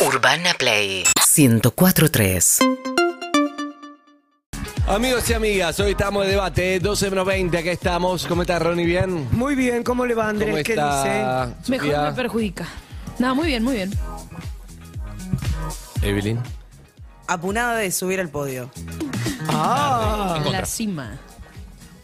[0.00, 1.04] Urbana Play
[1.36, 2.58] 1043.
[4.86, 8.26] Amigos y amigas, hoy estamos de debate, 12 menos 20, acá estamos.
[8.26, 8.86] ¿Cómo está Ronnie?
[8.86, 9.28] ¿Bien?
[9.32, 10.50] Muy bien, ¿cómo le va Andrés?
[10.50, 11.70] ¿Cómo ¿Qué está dice?
[11.70, 12.02] Mejor Sofía?
[12.10, 12.66] me perjudica.
[13.18, 13.90] No, muy bien, muy bien.
[16.02, 16.38] Evelyn.
[17.26, 18.70] Apunada de subir al podio.
[19.48, 21.18] Ah, En la cima.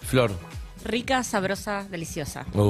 [0.02, 0.32] Flor.
[0.84, 2.44] Rica, sabrosa, deliciosa.
[2.52, 2.60] El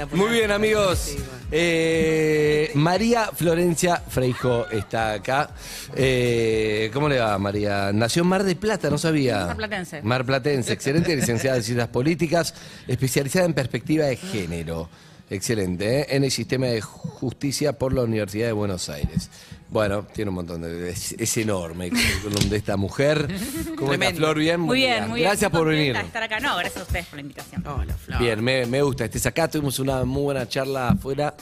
[0.00, 0.16] apunado.
[0.16, 1.16] Muy bien, amigos.
[1.50, 5.50] Eh, María Florencia Freijo está acá.
[5.96, 7.92] Eh, ¿Cómo le va, María?
[7.92, 9.46] Nació en Mar de Plata, no sabía.
[9.46, 10.02] Marplatense.
[10.02, 12.54] Mar Platense, excelente, licenciada en Ciencias Políticas,
[12.86, 14.88] especializada en perspectiva de género.
[15.30, 16.06] Excelente, ¿eh?
[16.10, 19.30] en el sistema de justicia por la Universidad de Buenos Aires.
[19.70, 20.90] Bueno, tiene un montón de.
[20.90, 23.26] Es, es enorme el currículum de esta mujer.
[23.28, 24.18] ¿Cómo está, Tremendo.
[24.18, 24.38] Flor?
[24.38, 25.30] Bien, Muy bien, muy bien.
[25.30, 25.94] Gracias por venir.
[25.94, 26.38] de estar acá.
[26.40, 27.66] No, gracias a ustedes por la invitación.
[27.66, 28.18] Hola, Flor.
[28.20, 29.04] Bien, me, me gusta.
[29.06, 31.34] Estés acá, tuvimos una muy buena charla afuera.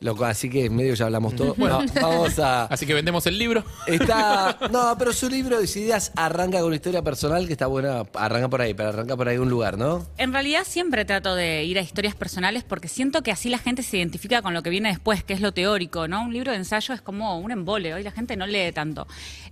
[0.00, 1.54] Loco, así que en medio ya hablamos todo.
[1.54, 2.64] Bueno, vamos a.
[2.70, 3.64] Así que vendemos el libro.
[3.86, 4.58] Está.
[4.70, 8.04] No, pero su libro de ideas arranca con una historia personal que está buena.
[8.14, 10.06] Arranca por ahí, pero arranca por algún lugar, ¿no?
[10.18, 13.82] En realidad siempre trato de ir a historias personales porque siento que así la gente
[13.82, 16.22] se identifica con lo que viene después, que es lo teórico, ¿no?
[16.22, 19.06] Un libro de ensayo es como un embole, hoy la gente no lee tanto.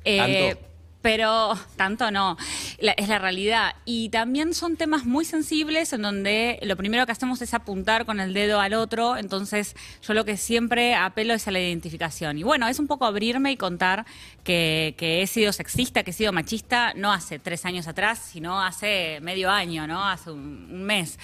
[0.04, 0.73] Eh, ¿Tanto?
[1.04, 2.38] Pero tanto no,
[2.78, 3.74] La- es la realidad.
[3.84, 8.20] Y también son temas muy sensibles en donde lo primero que hacemos es apuntar con
[8.20, 12.38] el dedo al otro, entonces yo lo que siempre apelo es a la identificación.
[12.38, 14.06] Y bueno, es un poco abrirme y contar
[14.44, 19.18] que, he sido sexista, que he sido machista, no hace tres años atrás, sino hace
[19.20, 20.08] medio año, ¿no?
[20.08, 21.18] Hace un mes.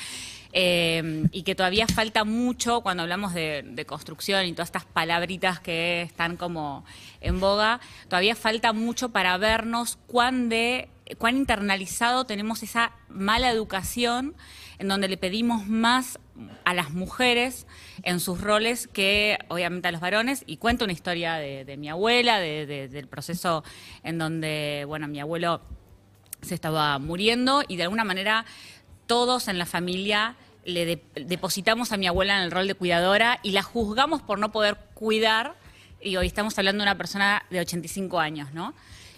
[0.53, 6.03] Eh, y que todavía falta mucho cuando hablamos de, construcción y todas estas palabritas que
[6.03, 6.85] están como
[7.21, 14.35] en boga, todavía falta mucho para vernos cuán, de, cuán internalizado tenemos esa mala educación
[14.79, 16.19] en donde le pedimos más
[16.65, 17.67] a las mujeres
[18.03, 20.43] en sus roles que obviamente a los varones.
[20.47, 23.63] Y cuento una historia de, mi abuela, de- del proceso
[24.03, 25.61] en donde, bueno, mi abuelo
[26.43, 28.47] se estaba muriendo y de alguna manera
[29.11, 33.41] todos en la familia le de- depositamos a mi abuela en el rol de cuidadora
[33.43, 35.57] y la juzgamos por no poder cuidar.
[36.01, 38.73] Y hoy estamos hablando de una persona de 85 años, ¿no?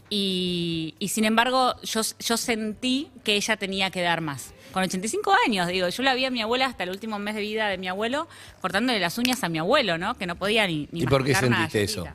[0.08, 4.54] Y, y sin embargo, yo, yo sentí que ella tenía que dar más.
[4.72, 7.42] Con 85 años, digo, yo la vi a mi abuela hasta el último mes de
[7.42, 8.28] vida de mi abuelo,
[8.62, 10.14] cortándole las uñas a mi abuelo, ¿no?
[10.16, 12.06] Que no podía ni, ni ¿Y por qué sentiste eso?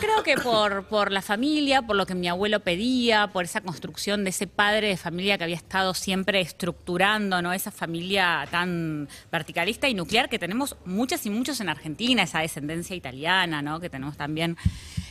[0.00, 4.24] Creo que por, por la familia, por lo que mi abuelo pedía, por esa construcción
[4.24, 7.52] de ese padre de familia que había estado siempre estructurando, ¿no?
[7.52, 12.96] Esa familia tan verticalista y nuclear que tenemos muchas y muchos en Argentina, esa descendencia
[12.96, 13.78] italiana, ¿no?
[13.78, 14.56] Que tenemos también.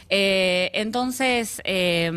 [0.10, 2.12] Eh, entonces, eh,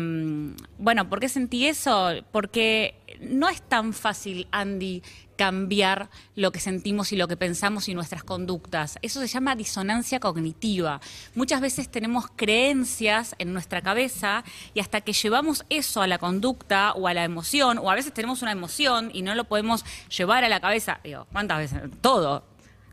[0.79, 2.11] bueno, ¿por qué sentí eso?
[2.31, 5.03] Porque no es tan fácil, Andy,
[5.43, 8.97] cambiar lo que sentimos y lo que pensamos y nuestras conductas.
[9.01, 11.01] Eso se llama disonancia cognitiva.
[11.35, 16.93] Muchas veces tenemos creencias en nuestra cabeza y hasta que llevamos eso a la conducta
[16.93, 19.83] o a la emoción, o a veces tenemos una emoción y no lo podemos
[20.17, 21.81] llevar a la cabeza, digo, ¿cuántas veces?
[21.99, 22.45] Todo.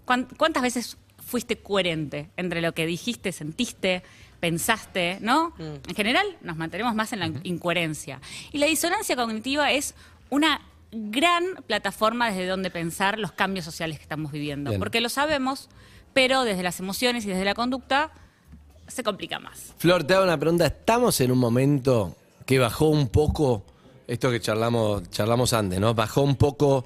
[0.04, 4.02] ¿Cuán- ¿Cuántas veces fuiste coherente entre lo que dijiste, sentiste,
[4.40, 5.54] pensaste, ¿no?
[5.58, 8.20] En general nos mantenemos más en la incoherencia.
[8.50, 9.94] Y la disonancia cognitiva es
[10.30, 10.62] una
[10.92, 14.70] gran plataforma desde donde pensar los cambios sociales que estamos viviendo.
[14.70, 14.78] Bien.
[14.78, 15.68] Porque lo sabemos,
[16.12, 18.12] pero desde las emociones y desde la conducta
[18.88, 19.74] se complica más.
[19.78, 20.66] Flor, te hago una pregunta.
[20.66, 23.64] ¿Estamos en un momento que bajó un poco
[24.10, 25.94] esto que charlamos, charlamos antes, ¿no?
[25.94, 26.84] Bajó un poco,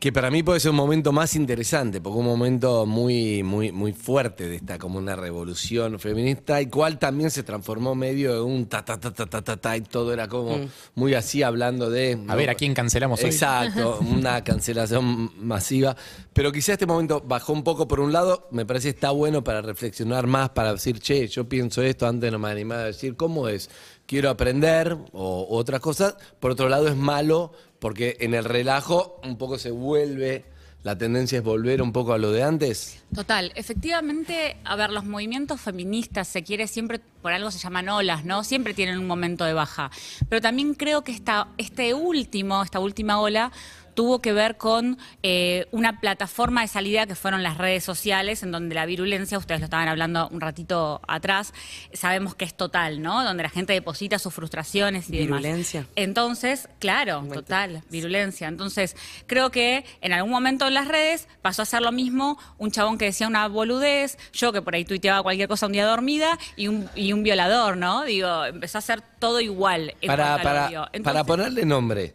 [0.00, 3.92] que para mí puede ser un momento más interesante, porque un momento muy, muy, muy
[3.92, 8.66] fuerte de esta, como una revolución feminista, y cual también se transformó medio en un
[8.66, 10.56] ta ta ta ta ta ta, ta, y todo era como
[10.94, 12.18] muy así hablando de.
[12.28, 13.30] A ver, ¿a quién cancelamos hoy?
[13.30, 15.96] Exacto, una cancelación masiva.
[16.32, 19.62] Pero quizá este momento bajó un poco por un lado, me parece está bueno para
[19.62, 23.48] reflexionar más, para decir, che, yo pienso esto, antes no me animaba a decir, ¿cómo
[23.48, 23.68] es?
[24.08, 26.14] Quiero aprender o otras cosas.
[26.40, 30.46] Por otro lado es malo porque en el relajo un poco se vuelve,
[30.82, 33.02] la tendencia es volver un poco a lo de antes.
[33.14, 38.24] Total, efectivamente, a ver, los movimientos feministas, se quiere siempre, por algo se llaman olas,
[38.24, 38.44] ¿no?
[38.44, 39.90] Siempre tienen un momento de baja.
[40.30, 43.52] Pero también creo que esta, este último, esta última ola
[43.98, 48.52] tuvo que ver con eh, una plataforma de salida que fueron las redes sociales, en
[48.52, 51.52] donde la virulencia, ustedes lo estaban hablando un ratito atrás,
[51.92, 53.24] sabemos que es total, ¿no?
[53.24, 55.40] Donde la gente deposita sus frustraciones y demás.
[55.40, 55.84] ¿Virulencia?
[55.96, 58.46] Entonces, claro, total, virulencia.
[58.46, 58.94] Entonces,
[59.26, 62.98] creo que en algún momento en las redes pasó a ser lo mismo un chabón
[62.98, 66.68] que decía una boludez, yo que por ahí tuiteaba cualquier cosa un día dormida y
[66.68, 68.04] un, y un violador, ¿no?
[68.04, 69.96] Digo, empezó a ser todo igual.
[70.00, 72.14] en Para, para, ponerle nombre,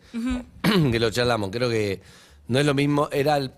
[0.92, 2.01] que lo charlamos, creo que
[2.48, 3.51] no es lo mismo, era el-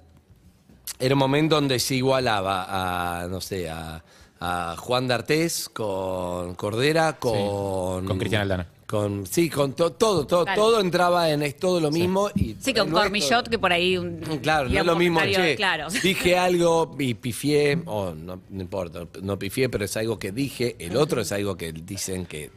[0.99, 4.03] era un momento donde se igualaba a, no sé, a,
[4.39, 8.05] a Juan D'Artés con Cordera, con...
[8.05, 8.67] con Cristian Aldana.
[8.85, 10.61] Con, sí, con to- todo, todo, Claro.
[10.61, 12.29] todo entraba en es todo lo mismo.
[12.35, 13.97] Y Sí, con Cormillot, que por ahí.
[13.97, 15.87] un- Claro, no es lo mismo, che, Claro.
[16.03, 20.75] dije algo y pifié, o no, no importa, no pifié, pero es algo que dije,
[20.79, 22.51] el otro es algo que dicen que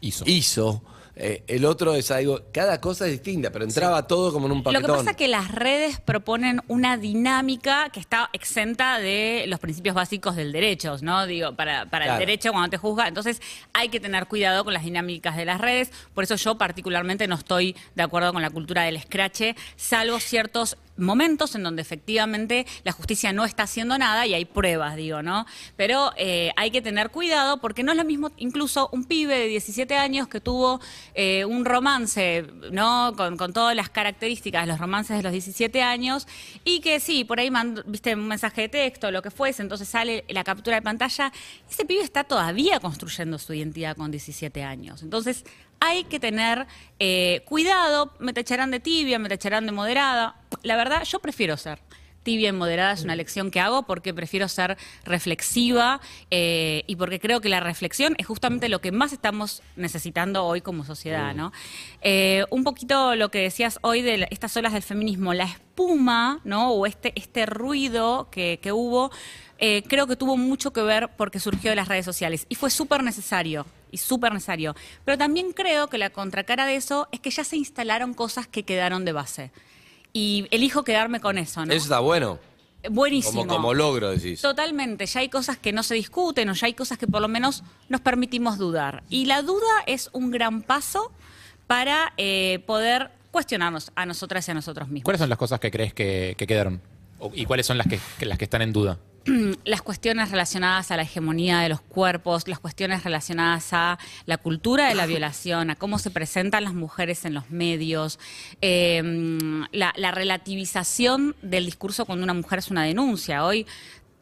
[0.00, 0.24] Hizo.
[0.26, 0.82] hizo,
[1.18, 4.58] eh, el otro es algo, cada cosa es distinta, pero entraba todo como en un
[4.58, 4.82] Lo paquetón.
[4.84, 9.94] que pasa es que las redes proponen una dinámica que está exenta de los principios
[9.94, 11.26] básicos del derecho, ¿no?
[11.26, 12.20] Digo, para, para Claro.
[12.20, 13.08] el derecho cuando te juzga.
[13.08, 13.40] Entonces
[13.72, 15.90] hay que tener cuidado con las dinámicas de las redes.
[16.14, 20.76] Por eso yo particularmente no estoy de acuerdo con la cultura del escrache, salvo ciertos
[20.96, 25.46] momentos en donde efectivamente la justicia no está haciendo nada y hay pruebas, digo, ¿no?
[25.76, 29.46] Pero eh, hay que tener cuidado porque no es lo mismo incluso un pibe de
[29.46, 30.80] 17 años que tuvo
[31.14, 33.14] eh, un romance, ¿no?
[33.16, 36.26] Con, todas las características de los romances de los 17 años
[36.64, 39.88] y que sí, por ahí mandó, viste un mensaje de texto, lo que fuese, entonces
[39.88, 41.32] sale la captura de pantalla.
[41.70, 45.02] Ese pibe está todavía construyendo su identidad con 17 años.
[45.02, 45.44] Entonces
[45.80, 46.66] hay que tener
[46.98, 50.36] eh, cuidado, me tacharán de tibia, me tacharán de moderada.
[50.62, 51.78] La verdad, yo prefiero ser
[52.26, 56.00] tibia y moderada, es una lección que hago porque prefiero ser reflexiva
[56.32, 60.60] eh, y porque creo que la reflexión es justamente lo que más estamos necesitando hoy
[60.60, 61.52] como sociedad, ¿no?
[62.02, 66.72] Eh, un poquito lo que decías hoy de estas olas del feminismo, la espuma, ¿no?
[66.72, 69.12] O este, este ruido que, que hubo,
[69.58, 72.70] eh, creo que tuvo mucho que ver porque surgió de las redes sociales y fue
[72.70, 74.74] súper necesario y súper necesario.
[75.04, 78.64] Pero también creo que la contracara de eso es que ya se instalaron cosas que
[78.64, 79.52] quedaron de base.
[80.16, 81.72] Y elijo quedarme con eso, ¿no?
[81.74, 82.38] Eso está bueno,
[82.90, 83.40] Buenísimo.
[83.42, 84.40] como, como logro, decís.
[84.40, 87.28] Totalmente, ya hay cosas que no se discuten o ya hay cosas que por lo
[87.28, 89.02] menos nos permitimos dudar.
[89.10, 91.12] Y la duda es un gran paso
[91.66, 95.04] para eh, poder cuestionarnos a nosotras y a nosotros mismos.
[95.04, 96.80] ¿Cuáles son las cosas que crees que, que quedaron?
[97.34, 98.98] ¿Y cuáles son las que, que- las que están en duda?
[99.64, 104.88] las cuestiones relacionadas a la hegemonía de los cuerpos, las cuestiones relacionadas a la cultura
[104.88, 108.18] de la violación, a cómo se presentan las mujeres en los medios,
[108.60, 109.02] eh,
[109.72, 113.44] la, la relativización del discurso cuando una mujer es una denuncia.
[113.44, 113.66] Hoy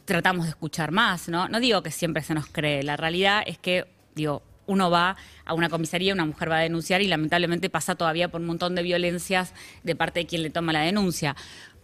[0.05, 1.49] tratamos de escuchar más, ¿no?
[1.49, 5.55] No digo que siempre se nos cree, la realidad es que, digo, uno va a
[5.55, 8.83] una comisaría, una mujer va a denunciar y lamentablemente pasa todavía por un montón de
[8.83, 9.53] violencias
[9.83, 11.37] de parte de quien le toma la denuncia.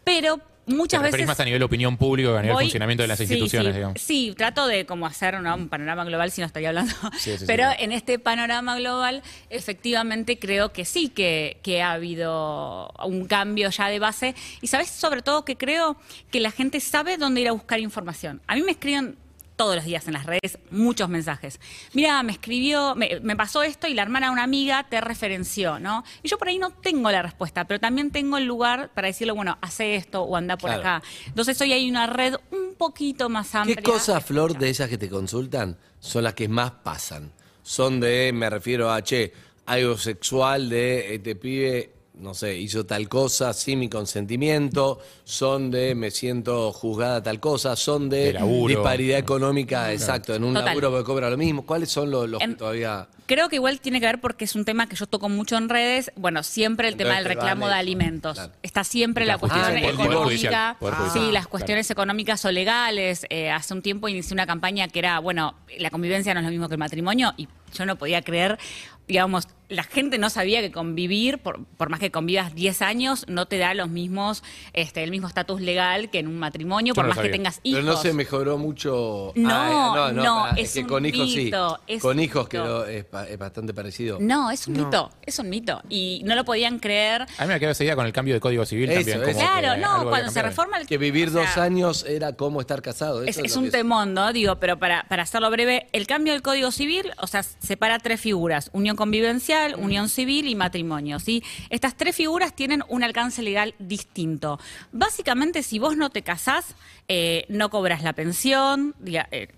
[0.05, 0.40] Pero
[0.70, 3.08] muchas ¿Te referís veces más a nivel opinión pública que a nivel Voy- funcionamiento de
[3.08, 4.00] las sí, instituciones, sí, digamos?
[4.00, 6.94] Sí, trato de como hacer un panorama global, si no estaría hablando.
[7.19, 7.76] Sí, Pero claro.
[7.81, 13.88] en este panorama global, efectivamente creo que sí que, que ha habido un cambio ya
[13.88, 14.34] de base.
[14.61, 15.96] Y sabes, sobre todo que creo
[16.31, 18.40] que la gente sabe dónde ir a buscar información.
[18.46, 19.17] A mí me escriben
[19.60, 21.60] todos los días en las redes muchos mensajes.
[21.92, 25.78] Mira, me escribió, me, me pasó esto y la hermana de una amiga te referenció,
[25.78, 26.02] ¿no?
[26.22, 29.34] Y yo por ahí no tengo la respuesta, pero también tengo el lugar para decirle,
[29.34, 30.80] bueno, hace esto o anda por Claro.
[30.80, 31.02] acá.
[31.26, 33.76] Entonces hoy hay una red un poquito más amplia.
[33.76, 37.30] ¿Qué cosas, Flor, de esas que te consultan son las que más pasan?
[37.62, 39.30] Son de, me refiero a, che,
[39.66, 41.90] algo sexual de este pibe,
[42.20, 47.76] no sé, hizo tal cosa sin mi consentimiento, son de me siento juzgada tal cosa,
[47.76, 50.67] son de, De disparidad económica, exacto, en un Total.
[50.69, 51.64] laburo que cobra lo mismo.
[51.64, 53.08] ¿Cuáles son los, los que Em, todavía...
[53.26, 55.69] Creo que igual tiene que ver porque es un tema que yo toco mucho en
[55.69, 56.11] redes.
[56.17, 58.34] Bueno, siempre el tema del reclamo vale de alimentos.
[58.34, 58.52] claro.
[58.62, 60.76] Está siempre la, La cuestión económica.
[61.12, 63.26] sí, las cuestiones económicas o legales.
[63.31, 66.50] Eh, hace un tiempo inicié una campaña que era, bueno, la convivencia no es lo
[66.50, 68.58] mismo que el matrimonio y yo no podía creer,
[69.06, 73.46] digamos, la gente no sabía que convivir, por, por más que convivas 10 años, no
[73.46, 77.05] te da los mismos, este, el mismo estatus legal que en un matrimonio, Yo por
[77.05, 77.81] no más que tengas hijos.
[77.81, 79.32] Pero no se mejoró mucho.
[79.36, 81.94] No, Ah, no, pará, es que un con hijos mito, sí.
[81.94, 82.48] es Con hijos mito.
[82.48, 83.06] quedó, es,
[83.39, 84.19] bastante parecido.
[84.20, 85.82] No, es un mito, es un mito.
[85.89, 87.27] Y no lo podían creer.
[87.39, 89.22] A mí me quedó idea con el cambio de Código Civil Eso, también.
[89.22, 89.39] eso.
[89.39, 92.32] como Claro, que no, cuando se reforma el Que vivir o sea, dos años era
[92.34, 93.22] como estar casado.
[93.22, 94.32] Es, eso es lo un temón, ¿no?
[94.32, 98.20] Digo, pero para, para hacerlo breve, el cambio del Código Civil, o sea, separa tres
[98.20, 101.43] figuras, unión convivencial, unión civil y matrimonio, ¿sí?
[101.70, 104.58] Estas tres figuras tienen un alcance legal distinto.
[104.93, 106.74] Básicamente, si vos no te casás,
[107.08, 109.48] eh, no cobras la pensión, eh,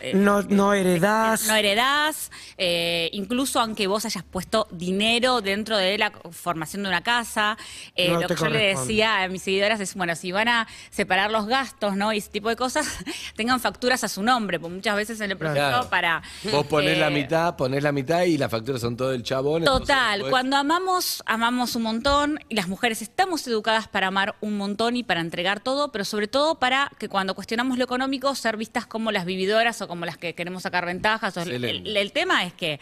[0.00, 1.46] eh, No, no heredás.
[1.46, 7.02] no heredás, eh, incluso aunque vos hayas puesto dinero dentro de la formación de una
[7.02, 7.56] casa.
[7.96, 10.48] Eh, No lo te que yo le decía a mis seguidoras es, bueno, si van
[10.48, 12.12] a separar los gastos, ¿no?
[12.12, 12.86] Y ese tipo de cosas,
[13.36, 15.90] tengan facturas a su nombre, porque muchas veces en el proceso Claro.
[15.90, 16.22] para...
[16.50, 19.64] Vos ponés la eh, mitad, ponés la mitad y las facturas son todo el chabón.
[19.64, 24.56] Total, después- cuando amamos, amamos un montón y las mujeres estamos educadas para amar un
[24.56, 28.56] montón y para entregar todo, pero sobre todo para que cuando cuestionamos lo económico ser
[28.56, 31.36] vistas como las vividoras o como las que queremos sacar ventajas.
[31.36, 31.90] O el, Excelente.
[31.90, 32.80] el- el tema es que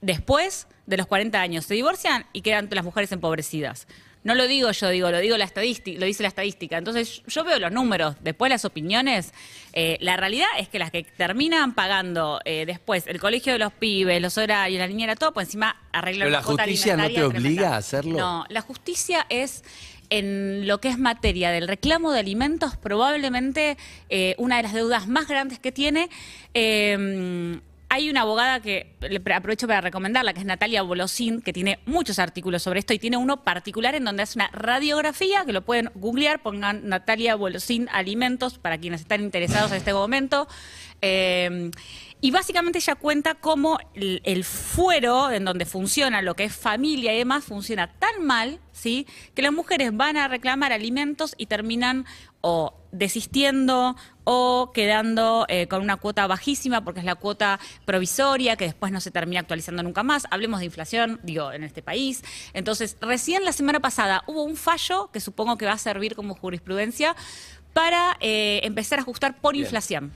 [0.00, 3.86] después de los 40 años se divorcian y quedan las mujeres empobrecidas.
[4.24, 6.76] No lo digo yo, digo, lo digo la estadística, lo dice la estadística.
[6.78, 9.32] Entonces yo veo los números, después las opiniones.
[9.72, 13.72] eh, la realidad es que las que terminan pagando eh, después el colegio de los
[13.72, 17.30] pibes, los horarios, la niñera, todo, por encima arreglan Pero la justicia no te obliga
[17.40, 17.74] tremenda.
[17.74, 18.18] a hacerlo.
[18.18, 19.62] No, la justicia es
[20.10, 23.76] en lo que es materia del reclamo de alimentos, probablemente
[24.08, 26.08] eh, una de las deudas más grandes que tiene.
[26.54, 28.94] Eh, hay una abogada que
[29.34, 33.16] aprovecho para recomendarla, que es Natalia Bolosín, que tiene muchos artículos sobre esto y tiene
[33.16, 38.58] uno particular en donde hace una radiografía, que lo pueden googlear, pongan Natalia Bolosín Alimentos
[38.58, 40.48] para quienes están interesados en este momento.
[41.02, 41.70] Eh,
[42.20, 47.14] y básicamente ella cuenta cómo el, el fuero en donde funciona lo que es familia
[47.14, 49.06] y demás funciona tan mal, ¿sí?
[49.34, 52.06] Que las mujeres van a reclamar alimentos y terminan
[52.40, 58.64] o desistiendo o quedando eh, con una cuota bajísima porque es la cuota provisoria que
[58.64, 60.26] después no se termina actualizando nunca más.
[60.30, 62.22] Hablemos de inflación, digo, en este país.
[62.54, 66.34] Entonces, recién la semana pasada hubo un fallo que supongo que va a servir como
[66.34, 67.14] jurisprudencia
[67.72, 70.12] para eh, empezar a ajustar por inflación.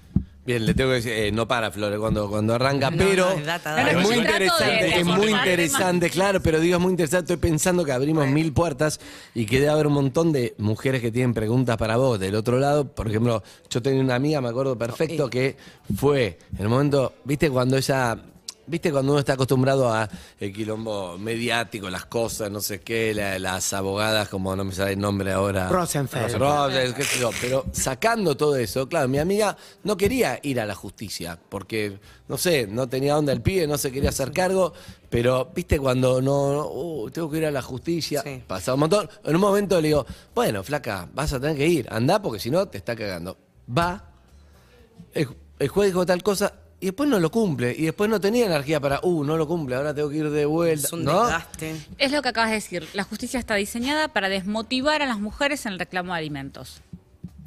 [0.47, 3.39] Bien, le tengo que decir, eh, no para Flores cuando, cuando arranca, No, pero no,
[3.39, 3.91] es data, data.
[3.91, 7.51] es No, no, muy interesante, es muy interesante, claro, pero digo, es muy interesante, estoy
[7.51, 9.01] pensando que abrimos mil puertas
[9.35, 12.19] y que debe haber un montón de mujeres que tienen preguntas para vos.
[12.19, 15.57] Del otro lado, por ejemplo, yo tenía una amiga, me acuerdo perfecto, que
[15.95, 18.19] fue en el momento, viste, cuando ella...
[18.71, 20.09] ¿Viste cuando uno está acostumbrado a
[20.39, 24.93] el quilombo mediático, las cosas, no sé qué, la- las abogadas, como no me sale
[24.93, 25.69] el nombre ahora?
[25.69, 26.37] Rosenfeld.
[26.37, 27.31] Rosenfeld, qué sé yo.
[27.41, 31.99] Pero sacando todo eso, claro, mi amiga no quería ir a la justicia, porque,
[32.29, 34.73] no sé, no tenía onda el pibe, no se quería hacer cargo,
[35.09, 38.23] pero, ¿viste cuando no, no, uh, tengo que ir a la justicia?
[38.23, 38.41] Sí.
[38.47, 39.11] Pasa un montón.
[39.25, 42.53] En un momento le digo, bueno, flaca, vas a tener que ir, anda, porque si
[42.53, 43.37] no te está cagando.
[43.77, 44.05] Va,
[45.13, 47.75] el, el juez dijo tal cosa y después no lo cumple.
[47.77, 50.47] Y después no tenía energía para, uh, no lo cumple, ahora tengo que ir de
[50.47, 50.87] vuelta.
[50.87, 51.25] Es un ¿no?
[51.25, 51.77] desgaste.
[51.99, 52.89] Es lo que acabas de decir.
[52.95, 56.81] La justicia está diseñada para desmotivar a las mujeres en el reclamo de alimentos.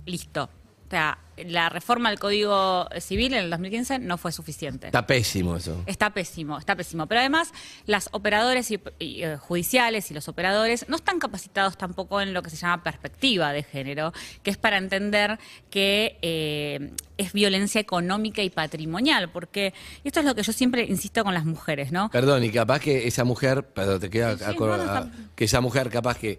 [0.06, 0.50] Listo.
[0.94, 4.86] O sea, la reforma del Código Civil en el 2015 no fue suficiente.
[4.86, 5.82] Está pésimo eso.
[5.88, 7.08] Está pésimo, está pésimo.
[7.08, 7.52] Pero además,
[7.88, 12.44] las operadoras y, y, eh, judiciales y los operadores no están capacitados tampoco en lo
[12.44, 15.40] que se llama perspectiva de género, que es para entender
[15.72, 19.32] que eh, es violencia económica y patrimonial.
[19.32, 19.74] Porque
[20.04, 22.12] y esto es lo que yo siempre insisto con las mujeres, ¿no?
[22.12, 24.98] Perdón, y capaz que esa mujer, perdón, te queda Sí, sí, acor- no, no, está-
[25.00, 26.38] a- que esa mujer capaz que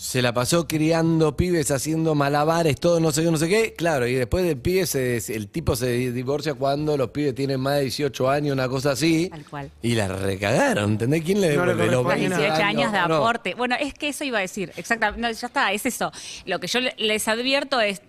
[0.00, 4.06] se la pasó criando pibes, haciendo malabares, todo no sé qué, no sé qué, claro,
[4.06, 7.80] y después del pibe se, el tipo se divorcia cuando los pibes tienen más de
[7.82, 9.28] 18 años, una cosa así.
[9.28, 9.70] Tal cual.
[9.82, 11.24] Y la recagaron, ¿entendés?
[11.24, 13.16] ¿Quién le No devuelve 20 18 años de No, no.
[13.16, 13.54] aporte.
[13.54, 15.20] Bueno, es que eso iba a decir, exactamente.
[15.20, 16.12] No, ya está, es eso.
[16.46, 18.00] Lo que yo le- les advierto es,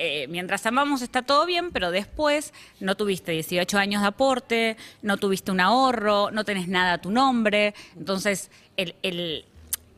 [0.00, 5.16] eh, mientras amamos está todo bien, pero después no tuviste 18 años de aporte, no
[5.16, 7.72] tuviste un ahorro, no tenés nada a tu nombre.
[7.96, 8.96] Entonces, el...
[9.04, 9.44] el-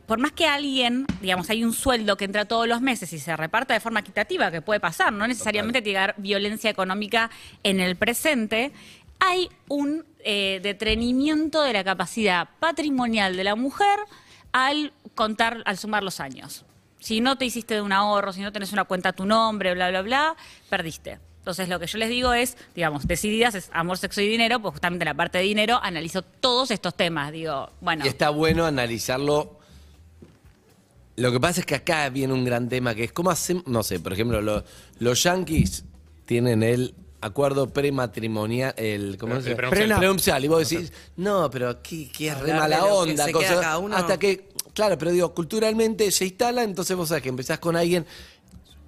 [0.09, 3.37] por más que alguien, digamos, hay un sueldo que entra todos los meses y se
[3.37, 7.31] reparta de forma equitativa, que puede pasar, no necesariamente tiene que haber violencia económica
[7.63, 8.73] en el presente,
[9.21, 13.99] hay un eh, detrenimiento de la capacidad patrimonial de la mujer
[14.53, 16.65] al contar, al sumar los años.
[17.01, 19.75] Si no te hiciste de un ahorro, si no tenés una cuenta a tu nombre,
[19.75, 20.37] bla, bla, bla,
[20.71, 21.19] perdiste.
[21.41, 24.73] Entonces lo que yo les digo es, digamos, decididas es amor, sexo y dinero, pues
[24.73, 27.31] justamente en la parte de dinero analizo todos estos temas.
[27.31, 29.58] Digo, bueno, Y está bueno analizarlo.
[31.19, 33.83] Lo que pasa es que acá viene un gran tema que es cómo hacemos, no
[33.83, 34.65] sé, por ejemplo, lo-
[35.01, 35.85] los yanquis
[36.27, 39.99] tienen el acuerdo prematrimonial, el, ¿cómo se llama?
[39.99, 40.45] prenupcial.
[40.45, 43.79] Y vos decís, no, pero aquí que es re mala que onda, cosa- queda cada
[43.79, 43.97] uno.
[43.97, 48.07] hasta que, claro, pero digo, culturalmente se instala, entonces vos sabés que empezás con alguien.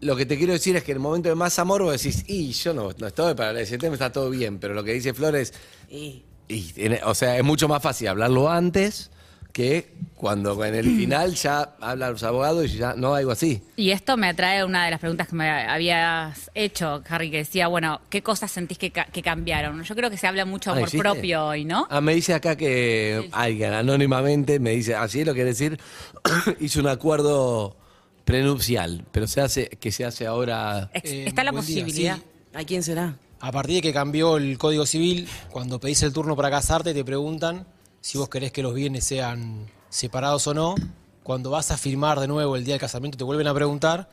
[0.01, 2.25] Lo que te quiero decir es que en el momento de más amor vos decís,
[2.29, 5.13] y yo no, no estoy para ese tema, está todo bien, pero lo que dice
[5.13, 5.53] Flores,
[5.91, 6.73] Y y,
[7.05, 9.11] o sea, es mucho más fácil hablarlo antes
[9.53, 13.63] que cuando en el final ya hablan los abogados y ya no algo así.
[13.77, 17.39] Y esto me atrae a una de las preguntas que me habías hecho, Harry, que
[17.39, 19.83] decía, bueno, ¿qué cosas sentís que, ca- que cambiaron?
[19.83, 20.99] Yo creo que se habla mucho Ah, por ¿existe?
[20.99, 21.87] propio hoy, ¿no?
[21.91, 25.79] Ah, me dice acá que alguien anónimamente me dice, así lo quiere decir,
[26.61, 27.77] hizo un acuerdo
[28.25, 30.91] prenupcial, pero se hace, que se hace ahora.
[30.95, 32.17] Eh, Está la posibilidad.
[32.17, 32.23] sí.
[32.55, 33.17] ¿a quién será?
[33.41, 37.05] A partir de que cambió el Código Civil, cuando pedís el turno para casarte, te
[37.05, 37.67] preguntan
[38.01, 40.75] si vos querés que los bienes sean separados o no.
[41.23, 44.09] Cuando vas a firmar de nuevo el día del casamiento, te vuelven a preguntar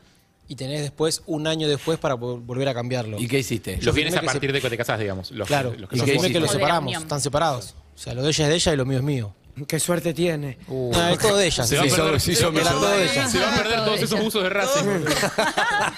[0.46, 3.18] y tenés después un año después para vol- volver a cambiarlo.
[3.18, 3.78] ¿Y qué hiciste?
[3.82, 5.30] Los bienes a se- partir de que te casás, digamos.
[5.30, 7.74] Los, Claro, los que ¿Y yo qué firmé que los separamos, están separados.
[7.94, 9.34] O sea, lo de ella es de ella y lo mío es mío.
[9.66, 10.58] Qué suerte tiene.
[10.68, 11.64] No, es todo de ella.
[11.64, 15.04] Se va a se va a perder todos esos usos de Racing.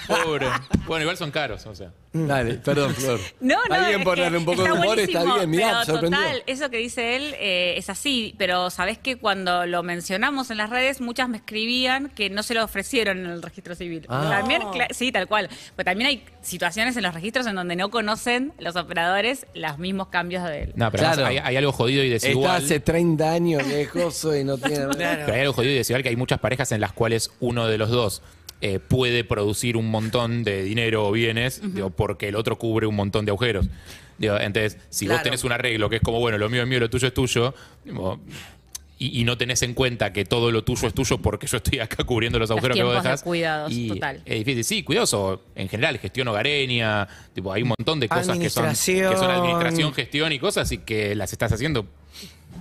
[0.07, 0.47] Pobre.
[0.87, 1.91] Bueno, igual son caros, o sea.
[2.13, 3.19] Dale, perdón, Flor.
[3.39, 5.49] No, no, Está es ponerle un poco de humor, está bien.
[5.49, 9.81] Mirá, pero total, eso que dice él eh, es así, pero sabés que cuando lo
[9.81, 13.75] mencionamos en las redes, muchas me escribían que no se lo ofrecieron en el registro
[13.75, 14.05] civil.
[14.09, 14.39] Ah.
[14.39, 15.49] También, sí, tal cual.
[15.75, 20.07] Pero también hay situaciones en los registros en donde no conocen los operadores los mismos
[20.09, 20.73] cambios de él.
[20.75, 21.25] No, pero Claro.
[21.25, 22.63] hay, hay algo jodido y Está desigual.
[22.63, 24.87] hace 30 años que es coso y no tiene.
[24.97, 27.77] Pero hay algo jodido y desigual que hay muchas parejas en las cuales uno de
[27.77, 28.21] los dos
[28.61, 32.95] eh, puede producir un montón de dinero o bienes digo, porque el otro cubre un
[32.95, 33.67] montón de agujeros.
[34.17, 35.23] Digo, entonces, si vos Claro.
[35.23, 37.55] tenés un arreglo que es como, bueno, lo mío es mío, lo tuyo es tuyo,
[37.83, 38.19] digo,
[38.99, 41.79] y, y no tenés en cuenta que todo lo tuyo es tuyo porque yo estoy
[41.79, 43.23] acá cubriendo los agujeros que vos tiempos de dejás.
[43.23, 44.21] cuidados, y total.
[44.25, 48.37] Es difícil, sí, cuidados o en general, gestión hogareña, tipo, hay un montón de cosas
[48.37, 49.31] que son, que son Administración.
[49.31, 51.87] administración, gestión y cosas y que las estás haciendo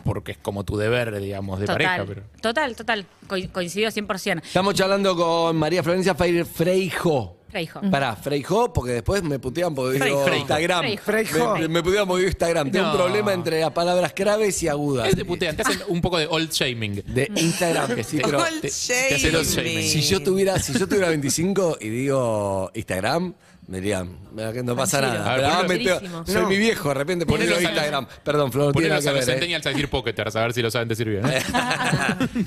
[0.04, 2.04] porque es como tu deber, digamos, de Total, pareja.
[2.06, 2.22] Pero...
[2.40, 3.06] total, total.
[3.26, 4.42] Co- coincido 100%.
[4.44, 7.36] Estamos charlando con María Florencia Freijo.
[7.48, 7.80] Freijo.
[7.90, 10.38] Pará, Freijo, porque después me putean porque digo Freijo.
[10.40, 10.80] Instagram.
[10.82, 11.02] Freijo.
[11.04, 11.56] Freijo.
[11.58, 12.70] Me, me putean porque digo Instagram.
[12.70, 12.98] Tengo un No.
[12.98, 15.16] problema entre las palabras graves y agudas.
[15.16, 17.02] De putean, te hacen un poco de old shaming.
[17.06, 18.38] De Instagram, que sí, pero.
[18.38, 19.82] Old te- te shaming.
[19.82, 23.34] Si yo tuviera, si yo tuviera 25 y digo Instagram,
[23.70, 25.24] me dirían, "Mira que no pasa Tranquilo.
[25.24, 25.32] nada.
[25.32, 26.26] A ver, Pero me tengo- Buenísimo.
[26.26, 26.48] soy No.
[26.48, 28.06] mi viejo, de repente ponelo Ponelo a- Instagram.
[28.24, 29.34] Perdón, Flor, tiene Ponelos nada a que los ver.
[29.34, 29.38] ¿eh?
[29.38, 31.22] centennials a decir pocketers, a ver si lo saben decir bien.
[31.26, 31.40] ¿eh?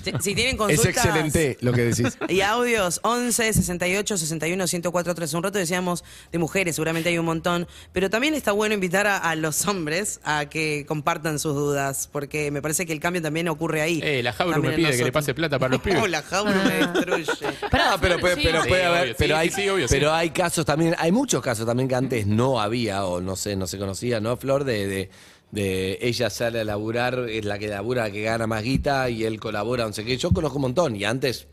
[0.04, 0.88] Si- Si tienen Es consultas.
[1.06, 2.18] excelente lo que decís.
[2.28, 5.34] Y audios 11 68 61 104 3.
[5.34, 7.68] Un rato decíamos de mujeres, seguramente hay un montón.
[7.94, 12.52] Pero también está bueno invitar a, a los hombres a que compartan sus dudas, porque
[12.52, 14.02] me parece que el cambio también ocurre ahí.
[14.04, 15.24] Eh, la Jabru También me en pide que le nosotros.
[15.24, 16.02] pase plata para los pibes.
[16.04, 17.26] Oh, la Jabru me destruye.
[17.86, 18.42] Ah, pero, puede- sí.
[18.44, 19.94] pero Sí, puede haber, obvio, pero sí, hay, sí, obvio, sí.
[19.94, 23.56] pero hay casos también, hay muchos casos también que antes no había o no sé,
[23.56, 24.64] no se conocía, ¿no, Flor?
[24.64, 25.10] De,
[25.52, 29.40] de, ella sale a laburar, es la que labura, que gana más guita y él
[29.40, 30.18] colabora, no sé qué.
[30.18, 31.48] Yo conozco un montón y antes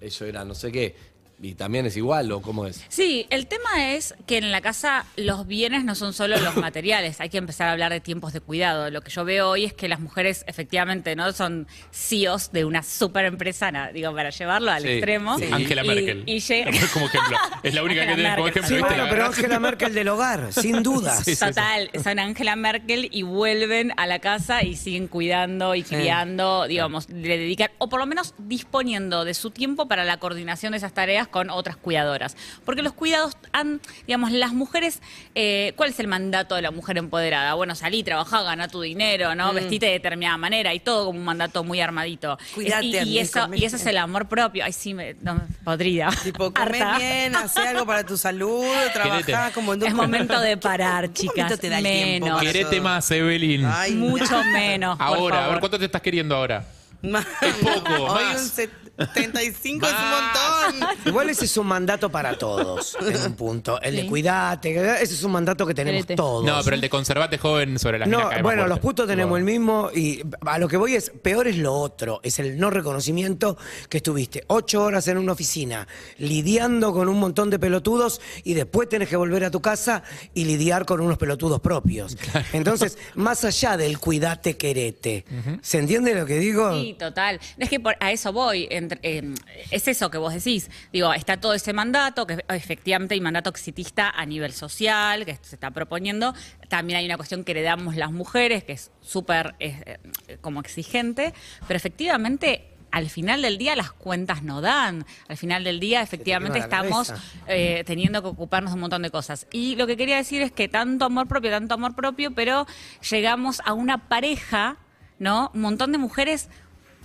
[0.00, 0.96] eso era no sé qué.
[1.44, 2.84] Y también es igual, ¿o cómo es?
[2.88, 7.20] Sí, el tema es que en la casa los bienes no son solo los materiales,
[7.20, 8.90] hay que empezar a hablar de tiempos de cuidado.
[8.90, 12.84] Lo que yo veo hoy es que las mujeres efectivamente no son CEOs de una
[12.84, 15.36] super empresa, digo, para llevarlo al Sí, extremo.
[15.36, 15.48] sí.
[15.50, 16.22] Angela Y- Merkel.
[16.26, 17.36] Y, llega- como ejemplo.
[17.64, 18.68] Es la única que tenés como ejemplo.
[18.68, 18.88] Sí, ¿viste?
[18.88, 19.26] bueno, La pero.
[19.26, 21.18] Angela Merkel del hogar, sin dudas.
[21.24, 21.44] Sí, sí, sí.
[21.44, 27.08] Total, son Angela Merkel y vuelven a la casa y siguen cuidando y criando, digamos,
[27.10, 30.92] le dedican, o por lo menos disponiendo de su tiempo para la coordinación de esas
[30.94, 32.36] tareas con otras cuidadoras.
[32.64, 35.00] Porque los cuidados han, digamos, las mujeres,
[35.34, 37.54] eh, ¿cuál es el mandato de la mujer empoderada?
[37.54, 39.52] Bueno, salí, trabajá, ganá tu dinero, ¿no?
[39.52, 42.38] Vestite de determinada manera y todo como un mandato muy armadito.
[42.54, 44.64] Cuídate, y, eso, y eso es el amor propio.
[44.64, 46.10] Ay, sí, me, no, podrida.
[46.22, 46.98] Tipo, come Harta.
[46.98, 51.58] bien, hace algo para tu salud, trabajá como en Es momento de parar, ¿Qué chicas.
[51.58, 52.40] te da el Menos.
[52.40, 53.64] Querete más, Evelyn.
[53.64, 54.96] Ay, Mucho menos.
[54.98, 55.50] por ahora, a favor.
[55.54, 56.64] ver, ¿cuánto te estás queriendo ahora?
[57.02, 57.26] Más.
[57.40, 58.60] Es poco, Hoy más.
[58.98, 60.96] Un 75 es un montón.
[61.06, 63.80] Igual ese es un mandato para todos, en un punto.
[63.80, 64.08] El de Sí.
[64.08, 66.16] cuidate, ese es un mandato que tenemos Querete.
[66.16, 66.44] todos.
[66.44, 68.68] No, pero el de conservate joven sobre las No, minas cae más bueno, fuerte.
[68.74, 72.20] los putos tenemos el mismo y a lo que voy es, peor es lo otro,
[72.22, 73.56] es el no reconocimiento
[73.88, 75.86] que estuviste ocho horas en una oficina
[76.18, 80.02] lidiando con un montón de pelotudos y después tenés que volver a tu casa
[80.34, 82.16] y lidiar con unos pelotudos propios.
[82.52, 85.24] Entonces, más allá del cuidate, querete,
[85.62, 86.72] ¿se entiende lo que digo?
[86.74, 87.40] Sí, total.
[87.58, 88.68] Es que por- a eso voy.
[88.82, 89.34] Entre- eh,
[89.70, 90.70] es eso que vos decís.
[90.92, 95.56] Digo, está todo ese mandato, que efectivamente hay mandato exitista a nivel social, que se
[95.56, 96.34] está proponiendo.
[96.68, 99.98] También hay una cuestión que heredamos las mujeres, que es súper eh,
[100.40, 101.32] como exigente,
[101.66, 102.68] pero efectivamente...
[102.94, 105.06] Al final del día las cuentas no dan.
[105.26, 107.10] Al final del día efectivamente estamos
[107.46, 109.46] eh, teniendo que ocuparnos de un montón de cosas.
[109.50, 112.66] Y lo que quería decir es que tanto amor propio, tanto amor propio, pero
[113.10, 114.76] llegamos a una pareja,
[115.18, 115.50] ¿no?
[115.54, 116.50] Un montón de mujeres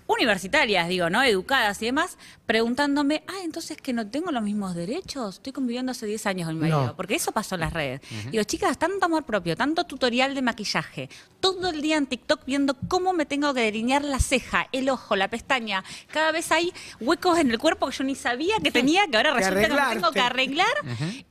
[0.08, 1.22] universitarias, digo, ¿no?
[1.22, 5.36] Educadas y demás, preguntándome, ah, entonces que no tengo los mismos derechos.
[5.36, 6.88] Estoy conviviendo hace 10 años con mi marido.
[6.88, 6.96] No.
[6.96, 8.02] Porque eso pasó en las redes.
[8.32, 12.76] Digo, chicas, tanto amor propio, tanto tutorial de maquillaje, todo el día en TikTok viendo
[12.88, 15.84] cómo me tengo que delinear la ceja, el ojo, la pestaña.
[16.12, 19.34] Cada vez hay huecos en el cuerpo que yo ni sabía que tenía, que ahora
[19.34, 20.68] resulta que me tengo que arreglar.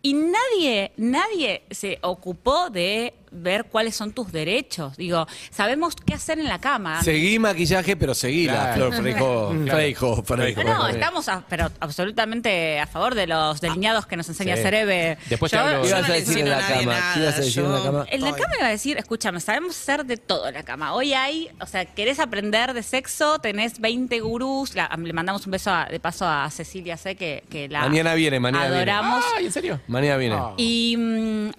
[0.02, 4.96] Y nadie, nadie se ocupó de ver cuáles son tus derechos.
[4.96, 7.02] Digo, sabemos qué hacer en la cama.
[7.02, 8.74] Seguí maquillaje, pero seguí la Claro.
[8.92, 9.54] Flor Freijo.
[9.66, 10.64] Freijo, Freijo.
[10.64, 14.62] No, no, estamos a- pero absolutamente a favor de los delineados que nos enseña Sí.
[14.66, 15.18] Eve.
[15.28, 16.94] Después te hablo- ¿Qué ibas a decir en la cama?
[17.14, 18.06] ¿Qué ibas a decir en la cama?
[18.10, 20.92] El de acá me iba a decir, escúchame, sabemos hacer de todo en la cama.
[20.94, 24.74] Hoy hay, o sea, querés aprender de sexo, tenés 20 gurús.
[24.74, 28.14] La- le mandamos un beso a- de paso a Cecilia C, que, que la Mañana
[28.14, 28.76] viene, mañana viene.
[28.76, 29.24] adoramos.
[29.36, 29.80] Ay, ¿en serio?
[29.86, 30.36] Mañana viene.
[30.56, 31.50] Y mm,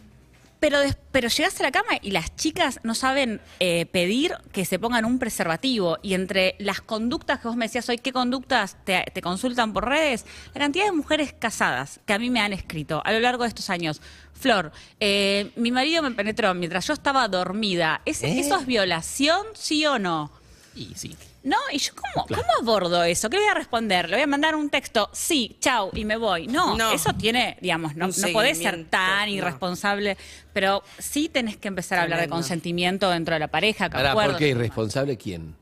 [0.59, 4.65] Pero, des- pero llegas a la cama y las chicas no saben eh, pedir que
[4.65, 5.99] se pongan un preservativo.
[6.01, 9.87] Y entre las conductas que vos me decías hoy, ¿qué conductas te, te consultan por
[9.87, 10.25] redes?
[10.55, 13.49] La cantidad de mujeres casadas que a mí me han escrito a lo largo de
[13.49, 14.01] estos años.
[14.33, 18.01] Flor, eh, mi marido me penetró mientras yo estaba dormida.
[18.05, 20.31] ¿Es, ¿Eso es violación, sí o no?
[20.75, 21.15] Y sí.
[21.47, 23.29] No, y yo, ¿cómo, ¿cómo abordo eso?
[23.29, 24.09] ¿Qué le voy a responder?
[24.09, 26.47] Le voy a mandar un texto, sí, chau, y me voy.
[26.47, 26.91] No, No.
[26.91, 29.35] eso tiene, digamos, no, no podés ser tan no.
[29.35, 30.17] irresponsable,
[30.51, 33.97] pero sí tenés que empezar a hablar de consentimiento dentro de la pareja, que.
[33.97, 35.55] ¿por qué irresponsable quién?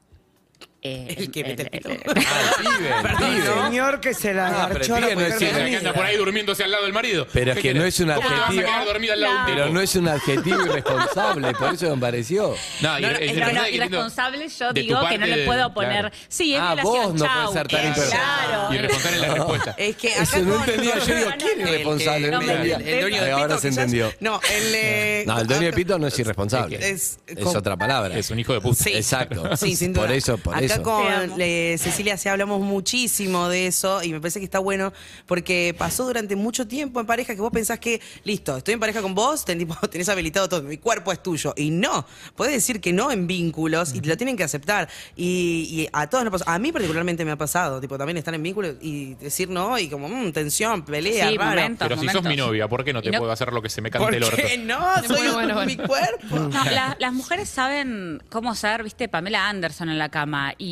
[0.87, 1.89] Eh, El que mete el pito.
[1.89, 5.07] Ah, el pibe, el El señor que se la Ah, pero agarchó a el la
[5.09, 7.27] pibe no mujer Que anda por ahí durmiéndose al lado del marido.
[7.33, 7.95] Pero es ¿Qué que no querés?
[7.95, 8.65] es un ¿Cómo te vas a adjetivo.
[8.67, 12.01] quedar dormida al lado de un Pero no es un adjetivo irresponsable, por eso me
[12.01, 12.55] pareció.
[12.81, 14.99] No, y- No, no, y- es y- no, y- y- irresponsable yo de tu digo
[14.99, 15.91] que parte no le de- puedo poner.
[16.01, 16.15] claro.
[16.27, 17.35] Sí, es Ah, vos no chau.
[17.45, 18.17] podés ser tan Eh, imperfecto.
[18.17, 18.73] Claro.
[18.75, 19.75] Irresponsable en la respuesta.
[19.77, 20.99] Es que acá Eso no entendía.
[20.99, 21.69] Yo digo, No, ¿quién no, es no.
[21.69, 22.25] irresponsable?
[22.25, 22.75] El, No me entendía.
[22.77, 23.83] el dueño de Ahora pito, se quizás.
[23.83, 24.13] entendió.
[24.19, 24.75] No, el.
[24.75, 26.77] eh, No, el dueño de pito no es irresponsable.
[26.77, 28.15] Es- Es, con- otra palabra.
[28.17, 28.83] Es un hijo de puta.
[28.83, 28.91] Sí.
[28.93, 29.55] Exacto.
[29.57, 30.05] Sí, sin duda.
[30.05, 30.74] Por eso, por Acá eso.
[30.83, 31.05] Con
[31.41, 34.93] eh, Cecilia sí hablamos muchísimo de eso y me parece que está bueno
[35.25, 39.01] porque pasó durante mucho tiempo en pareja que vos pensás que, listo, estoy en pareja
[39.01, 41.53] con vos, ten- tipo, tenés habilitado todo, mi cuerpo es tuyo.
[41.57, 44.87] Y no, podés decir que no en vínculos y te lo tienen que aceptar.
[45.15, 46.45] Y, y a todos nos pasa.
[46.53, 49.87] A mí particularmente me ha pasado, tipo, también estar en vínculos y decir no y
[49.89, 51.49] como, mm, tensión, pelea, Sí, raro.
[51.51, 53.69] momentos, Pero si sos mi novia, ¿por qué no te no- puedo hacer lo que
[53.69, 54.37] se me cante ¿Por el orto?
[54.37, 54.79] qué no?
[55.07, 55.65] Soy Bueno, bueno, bueno.
[55.65, 56.35] mi cuerpo.
[56.37, 60.53] No, la- las mujeres saben cómo ser, viste, Pamela Anderson en la cama.
[60.57, 60.64] Y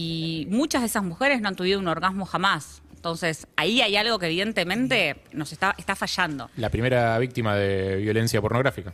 [0.49, 2.81] muchas de esas mujeres no han tenido un orgasmo jamás.
[2.95, 6.49] Entonces, ahí hay algo que evidentemente nos está, está fallando.
[6.55, 8.93] La primera víctima de violencia pornográfica.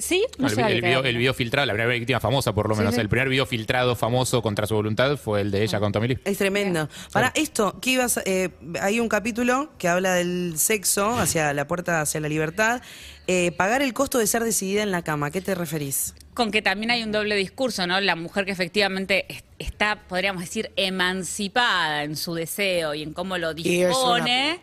[0.00, 0.24] ¿Sí?
[0.38, 2.94] No el, el que video, el video filtrado, la primera víctima famosa por lo menos.
[2.94, 3.00] sí.
[3.00, 6.18] El primer video filtrado famoso contra su voluntad fue el de ella con Tommy Lee.
[6.24, 6.88] Es tremendo.
[7.12, 8.18] Para esto, ¿qué ibas?
[8.18, 12.80] a- eh, hay un capítulo que habla del sexo hacia la puerta hacia la libertad.
[13.26, 15.26] Eh, pagar el costo de ser decidida en la cama.
[15.26, 16.14] ¿A qué te referís?
[16.38, 18.00] Con que también hay un doble discurso, ¿no?
[18.00, 23.38] La mujer que efectivamente es- está, podríamos decir, emancipada en su deseo y en cómo
[23.38, 24.60] lo dispone.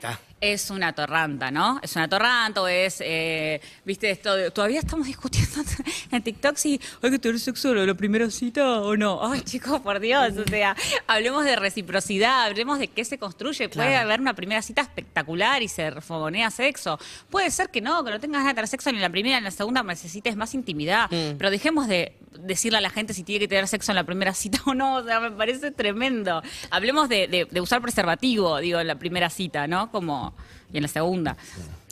[0.51, 1.79] Es una torranta, ¿no?
[1.81, 5.61] Es una torranta o es, eh, viste, esto de- todavía estamos discutiendo
[6.11, 9.19] en TikTok si hay que tener sexo en la primera cita o no.
[9.27, 10.75] Ay, chicos, por Dios, o sea,
[11.07, 13.69] hablemos de reciprocidad, hablemos de qué se construye.
[13.69, 16.99] Puede haber una primera cita espectacular y se fogonea sexo.
[17.31, 19.35] Puede ser que no, que no tengas ganas de tener sexo ni en la primera
[19.35, 21.09] ni en la segunda, necesites más intimidad.
[21.09, 24.33] Pero dejemos de decirle a la gente si tiene que tener sexo en la primera
[24.33, 26.43] cita o no, o sea, me parece tremendo.
[26.69, 29.89] Hablemos de, de- de usar preservativo, digo, en la primera cita, ¿no?
[29.89, 30.34] Como,
[30.73, 31.37] y en la segunda.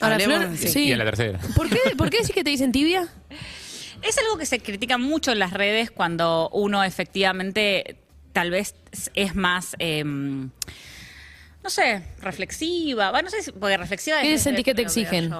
[0.02, 0.68] Ahora, Hablemos- Flor, sí.
[0.68, 0.84] sí.
[0.86, 1.40] Y en la tercera.
[1.56, 3.08] ¿Por qué, ¿Por qué decís que te dicen tibia?
[4.02, 7.98] Es algo que se critica mucho en las redes cuando uno efectivamente
[8.34, 8.76] tal vez
[9.14, 10.50] es más, eh, no
[11.70, 13.12] sé, reflexiva.
[13.12, 15.32] Va, no sé, si- porque reflexiva ¿Qué es- sentís que te exigen?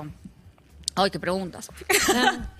[0.96, 1.70] Ay, qué preguntas.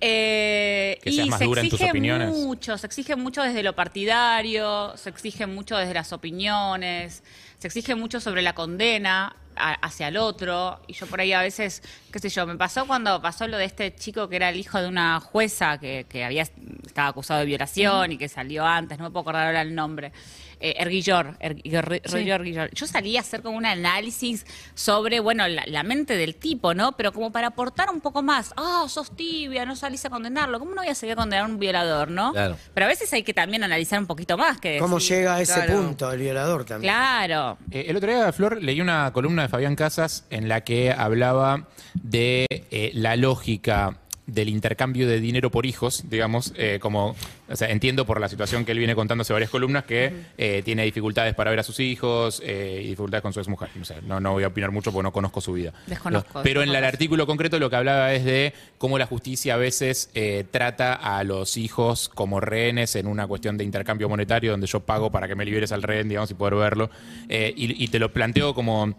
[0.00, 2.28] Eh, Que seas y más se dura en tus exige opiniones.
[2.30, 7.22] mucho, se exige mucho desde lo partidario, se exige mucho desde las opiniones,
[7.58, 10.80] se exige mucho sobre la condena a- hacia el otro.
[10.86, 13.64] Y yo por ahí a veces, qué sé yo, me pasó cuando pasó lo de
[13.64, 17.46] este chico que era el hijo de una jueza que, que había estaba acusado de
[17.46, 20.12] violación y que salió antes, no me puedo acordar ahora el nombre.
[20.60, 22.70] Eh, Erguillor, Erguillor.
[22.74, 24.44] Yo salí a hacer como un análisis
[24.74, 26.92] sobre, bueno, la, la mente del tipo, ¿no?
[26.92, 28.52] Pero como para aportar un poco más.
[28.56, 30.58] Ah, sos tibia, no salís a condenarlo.
[30.58, 32.32] ¿Cómo no voy a salir a condenar a un violador, no?
[32.32, 32.56] Claro.
[32.74, 35.40] Pero a veces hay que también analizar un poquito más que ¿Cómo decir, llega a
[35.40, 35.74] ese claro.
[35.74, 36.92] punto el violador también?
[36.92, 37.58] Claro.
[37.70, 41.66] Eh, el otro día, Flor, leí una columna de Fabián Casas en la que hablaba
[41.94, 47.16] de eh, la lógica del intercambio de dinero por hijos, digamos, eh, como,
[47.48, 50.62] o sea, entiendo por la situación que él viene contando hace varias columnas que eh,
[50.64, 53.70] tiene dificultades para ver a sus hijos eh, y dificultades con su exmujer.
[53.80, 55.72] O sea, no, no voy a opinar mucho porque no conozco su vida.
[55.86, 59.54] Desconozco, No, pero en el artículo concreto lo que hablaba es de cómo la justicia
[59.54, 60.10] a veces
[60.50, 65.10] trata a los hijos como rehenes en una cuestión de intercambio monetario donde yo pago
[65.10, 66.90] para que me liberes al rehén, digamos, y poder verlo.
[67.28, 68.94] Y, y te lo planteo como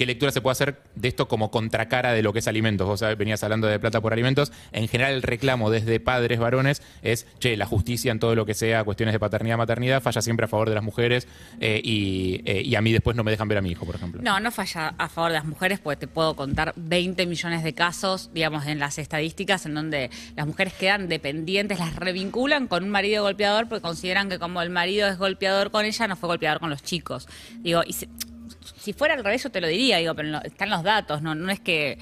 [0.00, 2.86] qué lectura se puede hacer de esto como contracara de lo que es alimentos.
[2.86, 4.50] Vos venías hablando de plata por alimentos.
[4.72, 8.54] En general el reclamo desde padres varones es, che, la justicia en todo lo que
[8.54, 11.28] sea cuestiones de paternidad, maternidad, falla siempre a favor de las mujeres
[11.60, 13.94] eh, y, eh, y a mí después no me dejan ver a mi hijo, por
[13.94, 14.22] ejemplo.
[14.22, 17.74] No, no falla a favor de las mujeres, porque te puedo contar 20 millones de
[17.74, 22.88] casos, digamos, en las estadísticas, en donde las mujeres quedan dependientes, las revinculan con un
[22.88, 26.58] marido golpeador, porque consideran que como el marido es golpeador con ella, no fue golpeador
[26.58, 27.28] con los chicos.
[27.58, 28.08] Digo, y si,
[28.76, 31.50] si fuera al revés, yo te lo diría, digo, pero están los datos, no, no
[31.50, 31.98] es que.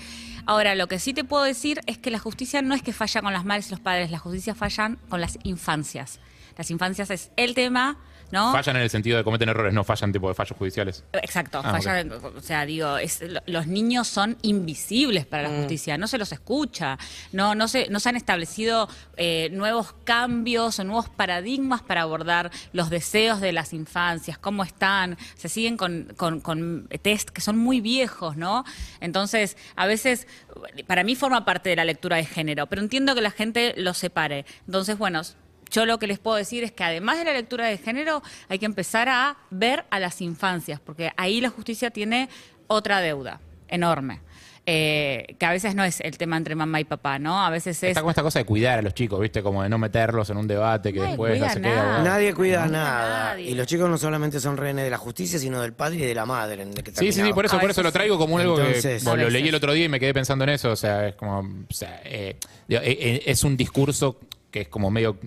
[0.47, 3.21] Ahora, lo que sí te puedo decir es que la justicia no es que falla
[3.21, 6.21] con las madres y los padres, la justicia fallan con las infancias.
[6.57, 7.99] las infancias es el tema,
[8.31, 8.53] ¿no?
[8.53, 11.05] Fallan en el sentido de cometen errores, no fallan tipo de fallos judiciales.
[11.13, 16.07] Exacto, Ah, fallan, o sea, digo, es- los niños son invisibles para la justicia, no
[16.07, 16.99] se los escucha,
[17.33, 22.51] no, no, se, no se han establecido eh, nuevos cambios o nuevos paradigmas para abordar
[22.73, 27.57] los deseos de las infancias, cómo están, se siguen con, con, con test que son
[27.59, 28.65] muy viejos, ¿no?
[29.01, 30.27] Entonces, a veces,
[30.87, 33.95] para mí forma parte de la lectura de género, pero entiendo que la gente lo
[33.95, 34.45] separe.
[34.67, 35.23] Entonces, bueno,
[35.71, 38.59] yo lo que les puedo decir es que además de la lectura de género, hay
[38.59, 42.29] que empezar a ver a las infancias, porque ahí la justicia tiene
[42.67, 44.21] otra deuda enorme.
[44.71, 47.43] eh, que a veces no es el tema entre mamá y papá, ¿no?
[47.43, 47.85] A veces es...
[47.85, 49.43] Está como esta cosa de cuidar a los chicos, ¿viste?
[49.43, 51.75] Como de no meterlos en un debate que Nadie después no cuida se queda.
[51.75, 51.93] nada.
[51.95, 52.05] bueno.
[52.11, 52.73] Nadie cuida No.
[52.73, 53.25] nada.
[53.31, 53.51] Nadie.
[53.51, 56.15] Y los chicos no solamente son rehenes de la justicia, sino del padre y de
[56.15, 56.65] la madre.
[56.65, 58.61] en el que Sí, sí, sí, por eso, A por eso lo traigo como algo
[58.61, 60.71] Entonces- que lo leí el otro día y me quedé pensando en eso.
[60.73, 61.39] O sea, es como.
[61.39, 65.19] O sea, digo, eh, eh, es un discurso que es como medio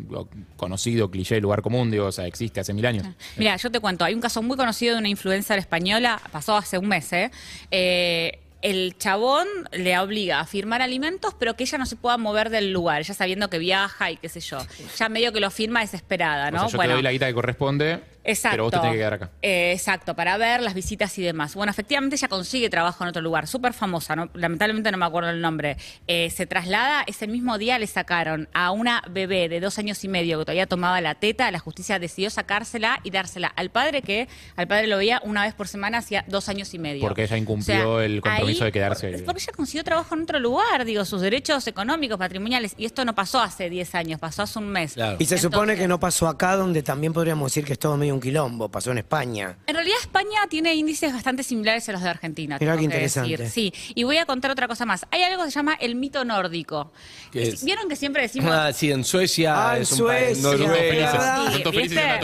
[0.58, 3.06] conocido, cliché, lugar común, digo, o sea, existe hace mil años.
[3.38, 6.78] Mira, yo te cuento, hay un caso muy conocido de una influencer española, pasó hace
[6.78, 7.32] un mes, ¿eh?
[7.70, 12.52] Eh, el chabón le obliga a firmar alimentos, pero que ella no se pueda mover
[12.52, 14.60] del lugar, ella sabiendo que viaja y qué sé yo.
[15.00, 16.70] Ya medio que lo firma desesperada, O ¿no?
[16.70, 18.54] sea, yo te doy la guita que corresponde, Exacto.
[18.54, 19.30] pero vos te tenés que quedar acá.
[19.42, 21.56] Eh, exacto, para ver las visitas y demás.
[21.56, 24.30] Bueno, efectivamente ella consigue trabajo en otro lugar, súper famosa, ¿no?
[24.34, 25.78] lamentablemente no me acuerdo el nombre.
[26.08, 30.08] Eh, se traslada, ese mismo día le sacaron a una bebé de dos años y
[30.08, 34.28] medio que todavía tomaba la teta, la justicia decidió sacársela y dársela al padre que
[34.56, 37.02] al padre lo veía una vez por semana hacía dos años y medio.
[37.02, 39.12] Porque ella incumplió el compromiso de quedarse.
[39.12, 43.04] por- Porque ella consiguió trabajo en otro lugar, digo, sus derechos económicos, patrimoniales, y esto
[43.06, 44.94] no pasó hace 10 años, pasó hace un mes.
[44.94, 45.18] Claro.
[45.20, 48.11] Y se supone que no pasó acá, donde también podríamos decir que es todo medio
[48.14, 48.70] un quilombo.
[48.70, 49.58] Pasó en España.
[49.68, 52.58] En realidad España tiene índices bastante similares a los de Argentina.
[52.60, 53.38] Mirá qué que interesante.
[53.38, 53.50] decir.
[53.74, 55.06] Sí, y voy a contar otra cosa más.
[55.12, 56.92] Hay algo que se llama el mito nórdico.
[57.32, 57.64] ¿Qué Es- es?
[57.66, 58.52] ¿Vieron que siempre decimos...
[58.52, 60.40] Ah, sí, en Suecia Ah, en es un país.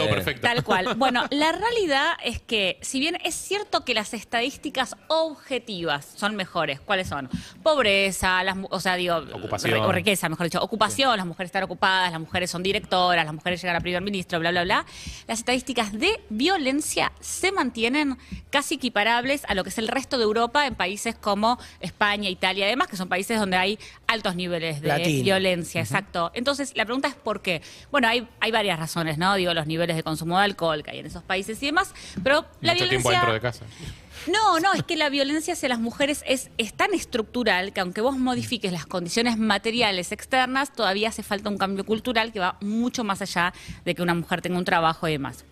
[0.08, 0.42] Perfecto.
[0.42, 0.94] Tal cual.
[0.98, 6.80] Bueno, la realidad es que, si bien es cierto que las estadísticas objetivas son mejores,
[6.80, 7.28] ¿cuáles son?
[7.62, 9.72] Pobreza, las, o sea, digo, Ocupación.
[9.74, 13.34] re- o riqueza, mejor dicho, ocupación, las mujeres están ocupadas, las mujeres son directoras, las
[13.34, 14.86] mujeres llegan a primer ministro, bla, bla, bla.
[15.26, 18.18] Las estadísticas de violencia se mantienen
[18.50, 22.66] casi equiparables a lo que es el resto de Europa en países como España, Italia,
[22.66, 25.24] además, que son países donde hay altos niveles de Latino.
[25.24, 26.30] violencia, exacto.
[26.34, 27.62] Entonces, la pregunta es por qué.
[27.90, 29.34] Bueno, hay, hay varias razones, ¿no?
[29.36, 32.44] Digo, los niveles de consumo de alcohol que hay en esos países y demás, pero
[32.60, 33.10] la Mucho tiempo violencia...
[33.10, 33.64] dentro de casa.
[34.26, 38.00] No, no, es que la violencia hacia las mujeres es, es tan estructural que aunque
[38.00, 43.04] vos modifiques las condiciones materiales externas, todavía hace falta un cambio cultural que va mucho
[43.04, 45.44] más allá de que una mujer tenga un trabajo y demás.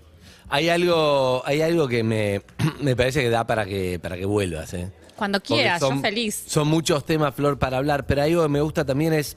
[0.49, 2.43] Hay algo, hay algo que me,
[2.81, 4.73] me parece que da para que, para que vuelvas.
[4.75, 4.91] ¿eh?
[5.17, 6.45] Cuando Porque quieras, son- yo feliz.
[6.47, 9.37] Son muchos temas, Flor, para hablar, pero algo que me gusta también es.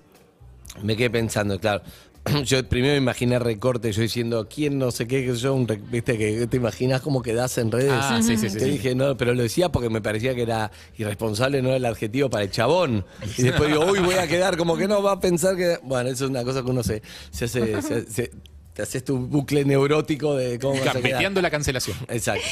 [0.83, 1.81] Me quedé pensando, claro.
[2.45, 5.25] Yo primero me imaginé recorte, yo diciendo, ¿quién no sé qué?
[5.25, 7.93] que yo, un viste, que te imaginas como quedás en redes.
[7.95, 8.71] Ah, sí, sí, sí, Te sí.
[8.71, 12.29] dije, no, pero lo decía porque me parecía que era irresponsable, no era el adjetivo
[12.29, 13.05] para el chabón.
[13.37, 15.79] Y después digo, uy, voy a quedar como que no, va a pensar que.
[15.81, 17.81] Bueno, eso es una cosa que uno se, se hace.
[17.81, 18.31] se- se-
[18.79, 21.43] te haces tu bucle neurótico de cómo vas a quedar.
[21.43, 21.97] La cancelación.
[22.07, 22.47] Exacto.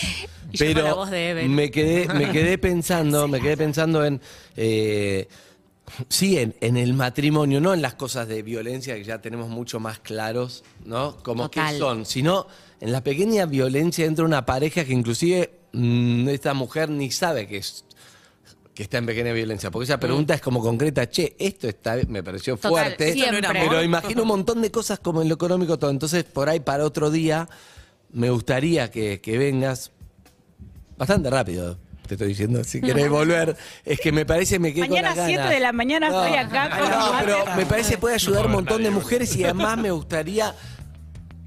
[0.52, 1.56] Y yo con la Pero voz de Eben.
[1.56, 4.20] me quedé, me quedé pensando, me quedé pensando en
[4.58, 5.30] eh,
[6.10, 9.80] sí, en, en el matrimonio, no en las cosas de violencia que ya tenemos mucho
[9.80, 11.16] más claros, ¿no?
[11.24, 11.72] Como Total.
[11.72, 12.48] que son, sino
[12.82, 17.48] en la pequeña violencia dentro de una pareja que inclusive mm, esta mujer ni sabe
[17.48, 17.86] que es
[18.78, 22.22] que está en pequeña violencia, porque esa pregunta es como concreta, che, esto está, me
[22.22, 23.42] pareció Total, fuerte, siempre.
[23.52, 26.86] pero imagino un montón de cosas como en lo económico todo, entonces por ahí para
[26.86, 27.50] otro día
[28.12, 29.90] me gustaría que, que vengas
[30.96, 31.80] bastante rápido.
[32.08, 35.26] Te estoy diciendo, si querés volver, es que me parece me quedé Mañana con las
[35.26, 35.54] a 7 ganas.
[35.56, 38.52] de la mañana estoy acá con No, pero me parece que puede ayudar a un
[38.52, 40.54] montón de mujeres y además me gustaría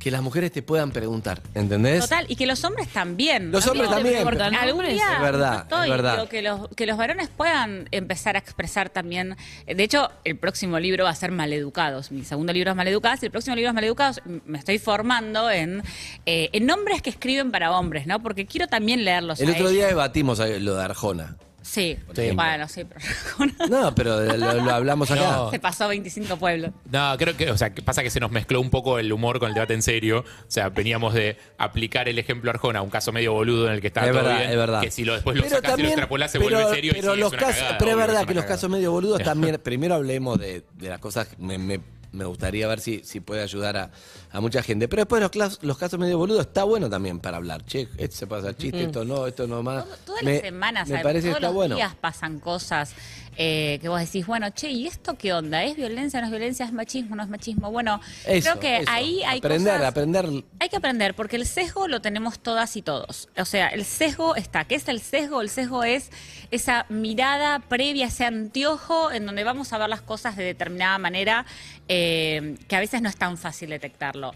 [0.00, 2.00] que las mujeres te puedan preguntar, ¿entendés?
[2.00, 3.52] Total, y que los hombres también.
[3.52, 4.26] Los hombres también.
[4.56, 6.28] Algún día Es verdad, estoy, es verdad.
[6.28, 9.36] que, los, que los varones puedan empezar a expresar también.
[9.66, 12.10] De hecho, el próximo libro va a ser Maleducados.
[12.10, 14.22] Mi segundo libro es Maleducados y el próximo libro es Maleducados.
[14.46, 15.82] Me estoy formando en,
[16.24, 18.22] eh, en hombres que escriben para hombres, ¿no?
[18.22, 19.38] Porque quiero también leerlos.
[19.40, 19.72] El a otro ellos.
[19.72, 21.36] día debatimos ahí lo de Arjona.
[21.62, 22.30] Sí, Sí.
[22.32, 25.20] bueno, sí, pero No, pero lo, lo hablamos acá.
[25.20, 25.50] No.
[25.50, 26.70] se pasó 25 pueblos.
[26.90, 29.38] No, creo que, o sea, que pasa que se nos mezcló un poco el humor
[29.38, 30.20] con el debate en serio.
[30.20, 33.88] O sea, veníamos de aplicar el ejemplo Arjona, un caso medio boludo en el que
[33.88, 34.80] está es todo verdad, bien, es verdad.
[34.80, 37.14] Que si lo después lo sacás y lo extrapolás se vuelve pero- serio y pero
[37.14, 38.56] sí, los es una casos, cagada, Pero es obvio verdad es que los cagada.
[38.56, 39.60] casos medio boludos también.
[39.62, 41.28] Primero hablemos de, de las cosas.
[41.38, 41.80] Me, me-
[42.12, 43.90] me gustaría ver si, si puede ayudar a,
[44.30, 44.88] a mucha gente.
[44.88, 47.64] Pero después los, clas- los casos medio boludos está bueno también para hablar.
[47.64, 49.84] Che, esto se pasa chiste, esto no, esto no más.
[49.84, 51.76] Todo- todas Me- las semanas, todos está los bueno.
[51.76, 52.94] días pasan cosas.
[53.36, 55.64] Eh, que vos decís, bueno, che, ¿y esto qué onda?
[55.64, 56.66] ¿Es violencia, no es violencia?
[56.66, 57.70] ¿Es machismo, no es machismo?
[57.70, 58.90] Bueno, Eso, creo que eso.
[58.90, 59.88] ahí hay aprender, cosas...
[59.88, 60.26] aprender.
[60.58, 63.28] Hay que aprender, porque el sesgo lo tenemos todas y todos.
[63.38, 64.64] O sea, el sesgo está.
[64.64, 65.40] ¿Qué es el sesgo?
[65.40, 66.10] El sesgo es
[66.50, 71.46] esa mirada previa, ese anteojo en donde vamos a ver las cosas de determinada manera,
[71.88, 74.32] eh, que a veces no es tan fácil detectarlo.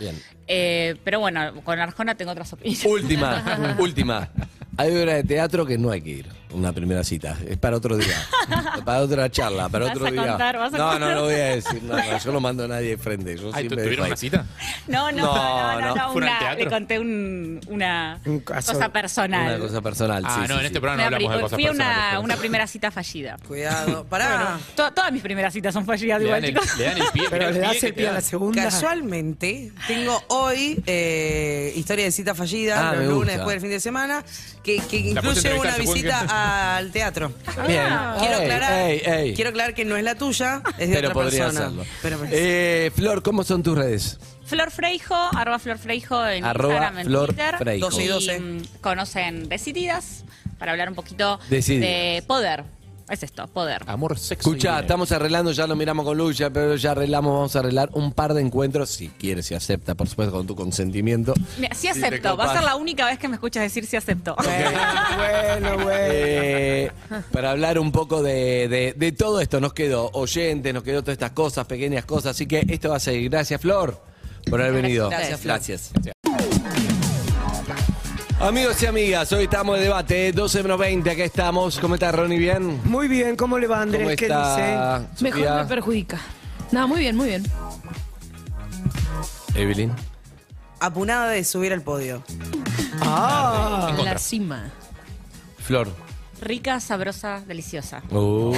[0.46, 2.84] Eh, pero bueno, con Arjona tengo otras opiniones.
[2.86, 4.28] Última, última.
[4.76, 6.43] Hay obra de teatro que no hay que ir.
[6.54, 7.36] Una primera cita.
[7.48, 8.14] Es para otro día.
[8.84, 10.26] para otra charla, para ¿Vas otro a día.
[10.26, 10.58] contar?
[10.58, 11.08] ¿Vas a no, no, contar?
[11.10, 11.82] no lo voy a decir.
[11.82, 13.36] No, no, yo no mando a nadie de frente.
[13.36, 14.46] Yo Ay, ¿tu- siempre ¿Tuvieron una cita?
[14.86, 15.94] No, no, No, no, no, no.
[15.96, 19.56] no, ¿Fueron al una- le conté un- una Un caso- cosa personal.
[19.60, 20.22] Una cosa personal.
[20.26, 21.84] Ah, sí, no, sí, en este programa no Una hablamos de cosas fui a una,
[21.84, 22.24] personales.
[22.24, 23.36] una primera cita fallida.
[23.46, 24.04] Cuidado.
[24.04, 24.58] Pará.
[24.76, 26.78] To- todas mis primeras citas son fallidas Le igual, el, chicos.
[26.78, 27.24] le dan el pie.
[27.30, 28.62] Pero le das el pie a la segunda.
[28.64, 33.80] Casualmente, tengo hoy eh, historia de cita fallida, Ah, los lunes después del fin de
[33.80, 34.24] semana,
[34.62, 35.20] que, incluye una
[35.70, 37.32] entrevistar, supongo al teatro.
[37.66, 37.84] Bien.
[38.18, 39.34] Quiero Ey, aclarar, ey, ey.
[39.34, 41.66] quiero aclarar que no es la tuya, es de Pero otra podría persona.
[41.66, 41.84] hacerlo.
[42.02, 44.18] Pero- Eh, Flor, ¿cómo son tus redes?
[44.46, 47.56] Flor Freijo, arroba Flor Freijo en Arroba Instagram, en Flor Twitter.
[47.58, 47.86] Freijo.
[47.86, 48.40] 12 y 12.
[48.40, 50.24] mm, conocen Decididas
[50.58, 51.88] para hablar un poquito Decididas.
[51.88, 52.64] de poder.
[53.10, 53.82] Es esto, poder.
[53.86, 57.58] Amor, sexo Escucha, estamos arreglando, ya lo miramos con Lucha, pero ya arreglamos, vamos a
[57.58, 61.34] arreglar un par de encuentros, si quieres, si acepta, por supuesto, con tu consentimiento.
[61.58, 62.34] Mira, sí Si acepto.
[62.36, 64.34] Va a ser la única vez que me escuchas decir sí acepto.
[65.16, 65.90] Bueno, bueno.
[65.90, 66.90] Eh,
[67.30, 71.12] para hablar un poco de, de- de todo esto, nos quedó oyentes, nos quedó todas
[71.14, 73.30] estas cosas, pequeñas cosas, así que esto va a seguir.
[73.30, 74.00] Gracias, Flor,
[74.50, 75.10] por haber venido.
[75.10, 75.56] Gracias, Flor.
[75.56, 75.90] Gracias.
[78.40, 81.78] Amigos y amigas, hoy estamos de debate, 12 menos 20, acá estamos.
[81.78, 82.38] ¿Cómo está Ronnie?
[82.38, 82.80] ¿Bien?
[82.84, 84.02] Muy bien, ¿cómo le va Andrés?
[84.02, 84.56] ¿Cómo ¿Qué está
[85.06, 85.22] dice?
[85.24, 85.54] Mejor Sofía?
[85.56, 86.20] me perjudica.
[86.72, 87.44] No, muy bien, muy bien.
[89.54, 89.92] Evelyn.
[90.80, 92.22] Apunada de subir al podio.
[93.00, 94.70] Ah, En la cima.
[95.58, 95.88] Flor.
[96.44, 98.02] Rica, sabrosa, deliciosa.
[98.10, 98.54] Uh.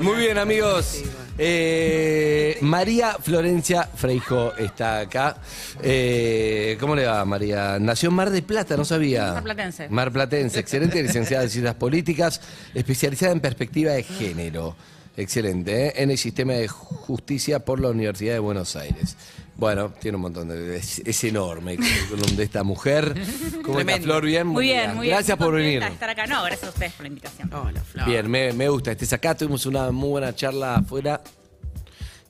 [0.00, 1.02] Muy bien, amigos.
[1.38, 5.38] Eh, María Florencia Freijo está acá.
[5.82, 7.78] Eh, ¿Cómo le va, María?
[7.80, 9.32] Nació en Mar de Plata, no sabía.
[9.32, 9.88] Marplatense.
[9.88, 12.40] Mar Platense, excelente, licenciada en Ciencias Políticas,
[12.74, 14.76] especializada en perspectiva de género.
[15.16, 15.92] Excelente, ¿eh?
[15.96, 19.16] en el sistema de justicia por la Universidad de Buenos Aires.
[19.56, 20.76] Bueno, tiene un montón de.
[20.76, 23.14] Es, es enorme el de esta mujer.
[23.62, 23.98] ¿Cómo está.
[24.00, 24.24] Flor?
[24.24, 25.16] Bien, Muy bien, muy bien.
[25.16, 25.82] Gracias por venir.
[25.82, 26.26] estar acá.
[26.26, 27.52] No, gracias a ustedes por la invitación.
[27.54, 28.06] Hola, Flor.
[28.06, 28.92] Bien, me, me gusta.
[28.92, 31.20] Estés acá, tuvimos una muy buena charla afuera.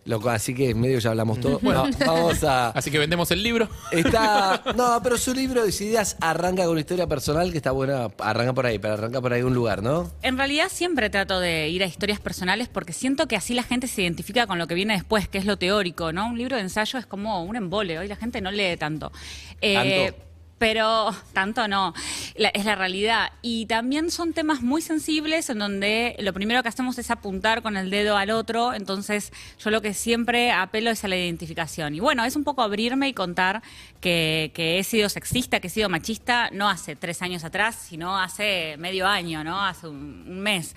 [0.07, 1.59] Loco, así que medio ya hablamos todo.
[1.61, 2.69] Bueno, vamos a.
[2.75, 3.69] Así que vendemos el libro.
[3.91, 4.63] Está.
[4.75, 8.09] No, pero su libro de ideas arranca con una historia personal que está buena.
[8.19, 10.11] Arranca por ahí, pero arranca por ahí un lugar, ¿no?
[10.23, 13.87] En realidad siempre trato de ir a historias personales porque siento que así la gente
[13.87, 16.27] se identifica con lo que viene después, que es lo teórico, ¿no?
[16.27, 19.13] Un libro de ensayo es como un embole, hoy la gente no lee tanto.
[19.61, 19.75] Eh,
[20.11, 20.34] ¿Tanto?
[20.59, 21.93] Pero tanto no,
[22.37, 23.33] La- es la realidad.
[23.43, 27.77] Y también son temas muy sensibles en donde lo primero que hacemos es apuntar con
[27.77, 31.95] el dedo al otro, entonces yo lo que siempre apelo es a la identificación.
[31.95, 33.63] Y bueno, es un poco abrirme y contar
[34.01, 38.77] que, he sido sexista, que he sido machista, no hace tres años atrás, sino hace
[38.79, 39.65] medio año, ¿no?
[39.65, 40.75] Hace un mes.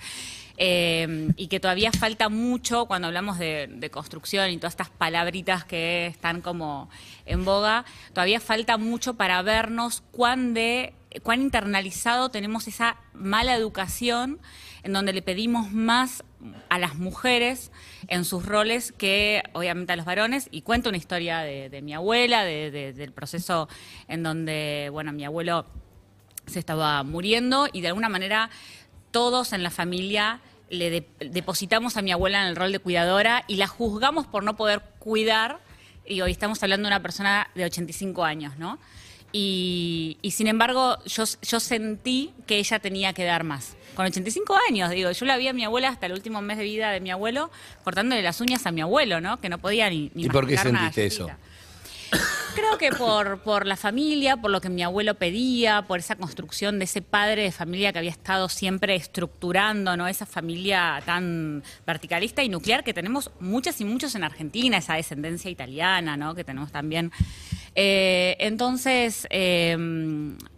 [0.60, 6.08] Eh, y que todavía falta mucho cuando hablamos de, construcción y todas estas palabritas que
[6.08, 6.90] están como
[7.26, 14.40] en boga, todavía falta mucho para vernos cuán, de, cuán internalizado tenemos esa mala educación
[14.82, 16.24] en donde le pedimos más
[16.68, 17.70] a las mujeres
[18.08, 20.48] en sus roles que obviamente a los varones.
[20.50, 23.68] Y cuento una historia de, mi abuela, de- del proceso
[24.08, 25.66] en donde, bueno, mi abuelo
[26.46, 28.50] se estaba muriendo y de alguna manera
[29.10, 30.40] todos en la familia
[30.70, 34.44] le de- depositamos a mi abuela en el rol de cuidadora y la juzgamos por
[34.44, 35.60] no poder cuidar.
[36.06, 38.78] Y hoy estamos hablando de una persona de 85 años, ¿no?
[39.30, 43.76] Y, y sin embargo, yo, yo sentí que ella tenía que dar más.
[43.94, 46.64] Con 85 años, digo, yo la vi a mi abuela hasta el último mes de
[46.64, 47.50] vida de mi abuelo,
[47.84, 49.38] cortándole las uñas a mi abuelo, ¿no?
[49.40, 51.28] Que no podía ni, ni ¿Y por qué sentiste eso?
[52.54, 56.78] Creo que por, por la familia, por lo que mi abuelo pedía, por esa construcción
[56.78, 60.08] de ese padre de familia que había estado siempre estructurando, ¿no?
[60.08, 65.50] Esa familia tan verticalista y nuclear que tenemos muchas y muchos en Argentina, esa descendencia
[65.50, 66.34] italiana, ¿no?
[66.34, 67.12] Que tenemos también.
[67.74, 69.76] Eh, entonces, eh,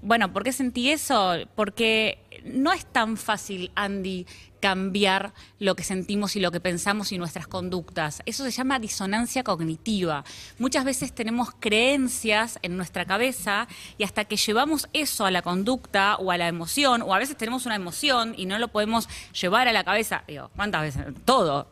[0.02, 1.34] bueno, ¿por qué sentí eso?
[1.54, 4.26] Porque no es tan fácil, Andy,
[4.60, 8.22] cambiar lo que sentimos y lo que pensamos y nuestras conductas.
[8.26, 10.22] Eso se llama disonancia cognitiva.
[10.58, 16.16] Muchas veces tenemos creencias en nuestra cabeza y hasta que llevamos eso a la conducta
[16.16, 19.66] o a la emoción, o a veces tenemos una emoción y no lo podemos llevar
[19.68, 21.06] a la cabeza, digo, ¿cuántas veces?
[21.24, 21.68] Todo.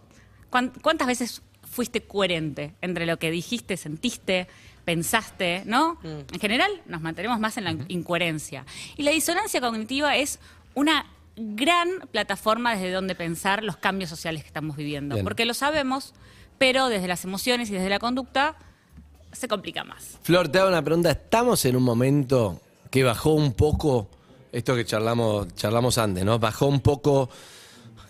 [0.51, 4.49] ¿Cuán- ¿Cuántas veces fuiste coherente entre lo que dijiste, sentiste,
[4.89, 5.99] pensaste, ¿no?
[6.03, 8.65] En general nos mantenemos más en la incoherencia.
[8.97, 10.39] Y la disonancia cognitiva es
[10.73, 11.05] una
[11.37, 15.17] gran plataforma desde donde pensar los cambios sociales que estamos viviendo.
[15.17, 15.25] Bien.
[15.25, 16.15] Porque lo sabemos,
[16.57, 18.57] pero desde las emociones y desde la conducta
[19.31, 20.17] se complica más.
[20.23, 21.11] Flor, te hago una pregunta.
[21.11, 22.59] ¿Estamos en un momento
[22.91, 24.09] que bajó un poco
[24.53, 26.39] esto que charlamos, charlamos antes, ¿no?
[26.39, 27.29] Bajó un poco,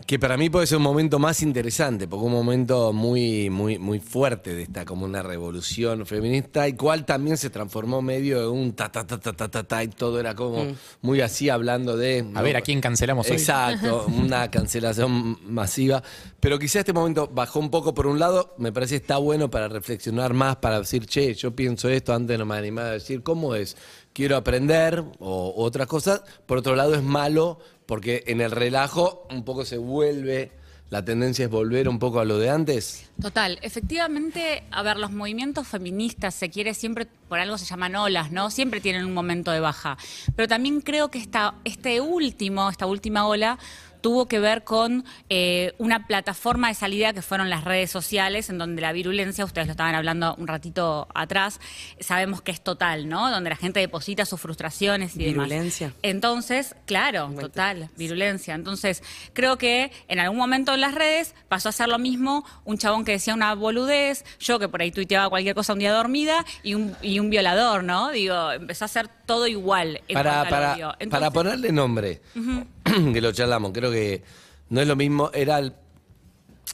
[0.09, 4.01] que para mí puede ser un momento más interesante, porque un momento muy, muy, muy
[4.01, 8.73] fuerte de esta, como una revolución feminista, y cual también se transformó medio de un
[8.73, 10.65] ta ta ta ta ta ta, ta, y todo era como
[11.03, 12.27] muy así hablando de.
[12.35, 13.37] A ver, ¿a quién cancelamos hoy?
[13.37, 16.03] Exacto, una cancelación masiva.
[16.41, 19.51] Pero quizá este momento bajó un poco por un lado, me parece que está bueno
[19.51, 23.23] para reflexionar más, para decir, che, yo pienso esto, antes no me animaba a decir,
[23.23, 23.77] ¿cómo es?
[24.15, 26.23] Quiero aprender o otras cosas.
[26.47, 27.59] Por otro lado es malo
[27.89, 30.53] porque en el relajo un poco se vuelve,
[30.91, 33.09] la tendencia es volver un poco a lo de antes.
[33.19, 38.31] Total, efectivamente, a ver, los movimientos feministas, se quiere siempre, por algo se llaman olas,
[38.31, 38.51] ¿no?
[38.51, 39.97] Siempre tienen un momento de baja.
[40.37, 43.59] Pero también creo que esta, este último, esta última ola
[44.01, 48.59] tuvo que ver con eh, una plataforma de salida que fueron las redes sociales, en
[48.59, 51.61] donde la virulencia, ustedes lo estaban hablando un ratito atrás,
[52.01, 53.31] sabemos que es total, ¿no?
[53.31, 55.49] Donde la gente deposita sus frustraciones y demás.
[55.49, 55.93] Virulencia.
[56.03, 58.55] Entonces, claro, total, virulencia.
[58.55, 62.79] Entonces, creo que en algún momento en las redes pasó a ser lo mismo un
[62.79, 66.45] chabón que decía una boludez, yo que por ahí tuiteaba cualquier cosa un día dormida,
[66.63, 68.11] y un, y un violador, ¿no?
[68.11, 70.01] Digo, empezó a hacer todo igual.
[70.09, 70.89] en Para, para, odio.
[70.89, 72.21] para Entonces, ponerle nombre,
[73.13, 74.23] que lo charlamos, creo que
[74.71, 75.73] no es lo mismo, era, el-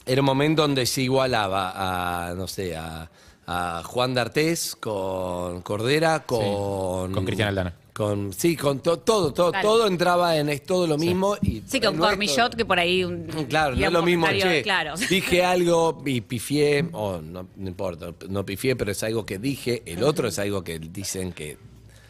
[0.05, 3.09] era un momento donde se igualaba a, no sé, a,
[3.47, 7.11] a Juan D'Artés con Cordera, con...
[7.11, 7.73] con Cristian Aldana.
[7.93, 9.69] Con, sí, con to- todo, todo, Claro.
[9.69, 11.37] todo entraba en es todo lo mismo.
[11.41, 13.05] Y Sí, con Cormillot, que por ahí...
[13.05, 14.95] Un, Claro, no es lo mismo, che, Claro.
[15.09, 19.81] dije algo y pifié, o no, no importa, no pifié, pero es algo que dije,
[19.85, 21.57] el otro es algo que dicen que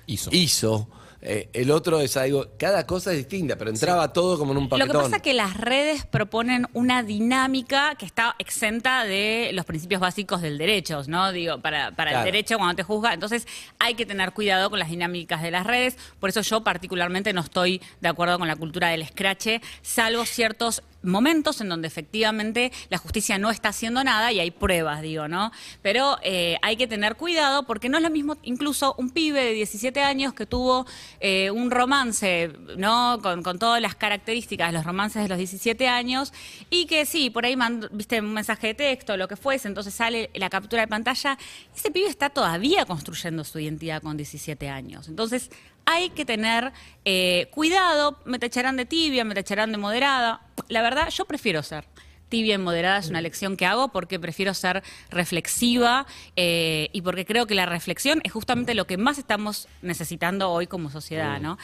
[0.07, 0.31] Hizo.
[0.33, 0.87] hizo,
[1.27, 4.63] eh, el otro es algo, cada cosa es distinta, pero entraba todo como en un
[4.65, 4.91] Lo paquetón.
[4.91, 9.99] que pasa es que las redes proponen una dinámica que está exenta de los principios
[10.01, 11.31] básicos del derecho, ¿no?
[11.31, 12.25] Digo, para, para Claro.
[12.27, 13.13] el derecho cuando te juzga.
[13.13, 13.47] Entonces
[13.79, 15.97] hay que tener cuidado con las dinámicas de las redes.
[16.19, 20.83] Por eso yo particularmente no estoy de acuerdo con la cultura del escrache, salvo ciertos
[21.05, 25.51] momentos en donde efectivamente la justicia no está haciendo nada y hay pruebas, digo, ¿no?
[25.81, 29.53] Pero eh, hay que tener cuidado porque no es lo mismo incluso un pibe de
[29.53, 30.85] 17 años que tuvo
[31.19, 33.19] eh, un romance, ¿no?
[33.21, 36.33] Con, todas las características de los romances de los 17 años
[36.69, 39.93] y que sí, por ahí mandó, viste un mensaje de texto, lo que fuese, entonces
[39.93, 41.37] sale la captura de pantalla.
[41.75, 45.07] Ese pibe está todavía construyendo su identidad con 17 años.
[45.07, 45.49] Entonces
[45.85, 46.71] hay que tener
[47.05, 50.41] eh, cuidado, me tacharán de tibia, me tacharán de moderada.
[50.67, 51.85] La verdad, yo prefiero ser
[52.27, 54.81] tibia y moderada, es una lección que hago porque prefiero ser
[55.11, 60.49] reflexiva eh, y porque creo que la reflexión es justamente lo que más estamos necesitando
[60.51, 61.57] hoy como sociedad, ¿no?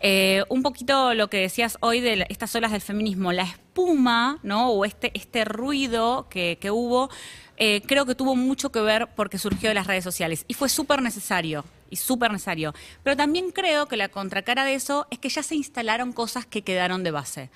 [0.00, 4.38] Eh, un poquito lo que decías hoy de la- estas olas del feminismo, la espuma,
[4.42, 4.70] ¿no?
[4.70, 7.10] O este, este ruido que, que hubo,
[7.56, 10.68] eh, creo que tuvo mucho que ver porque surgió de las redes sociales y fue
[10.68, 12.74] súper necesario y súper necesario.
[13.02, 16.62] Pero también creo que la contracara de eso es que ya se instalaron cosas que
[16.62, 17.50] quedaron de base.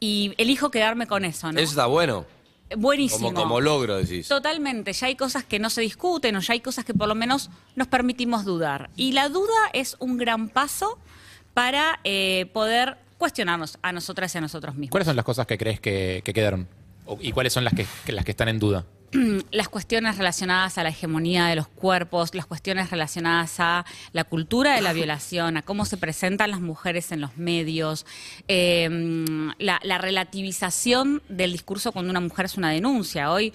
[0.00, 1.58] Y elijo quedarme con eso, ¿no?
[1.58, 2.26] Eso está bueno,
[2.76, 3.28] Buenísimo.
[3.28, 4.28] como, como logro, decís.
[4.28, 7.14] Totalmente, ya hay cosas que no se discuten o ya hay cosas que por lo
[7.14, 8.90] menos nos permitimos dudar.
[8.96, 10.98] Y la duda es un gran paso
[11.54, 14.90] para eh, poder cuestionarnos a nosotras y a nosotros mismos.
[14.90, 16.68] ¿Cuáles son las cosas que crees que, que quedaron?
[17.20, 18.84] ¿Y cuáles son las que, que- las que están en duda?
[19.50, 24.74] las cuestiones relacionadas a la hegemonía de los cuerpos, las cuestiones relacionadas a la cultura
[24.74, 28.06] de la violación, a cómo se presentan las mujeres en los medios,
[28.48, 28.88] eh,
[29.58, 33.30] la, la relativización del discurso cuando una mujer es una denuncia.
[33.30, 33.52] Hoy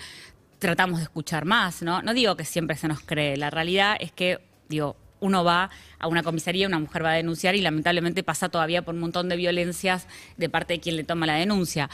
[0.59, 2.01] tratamos de escuchar más, ¿no?
[2.01, 4.39] No digo que siempre se nos cree, la realidad es que,
[4.69, 8.83] digo, uno va a una comisaría, una mujer va a denunciar y lamentablemente pasa todavía
[8.83, 11.89] por un montón de violencias de parte de quien le toma la denuncia.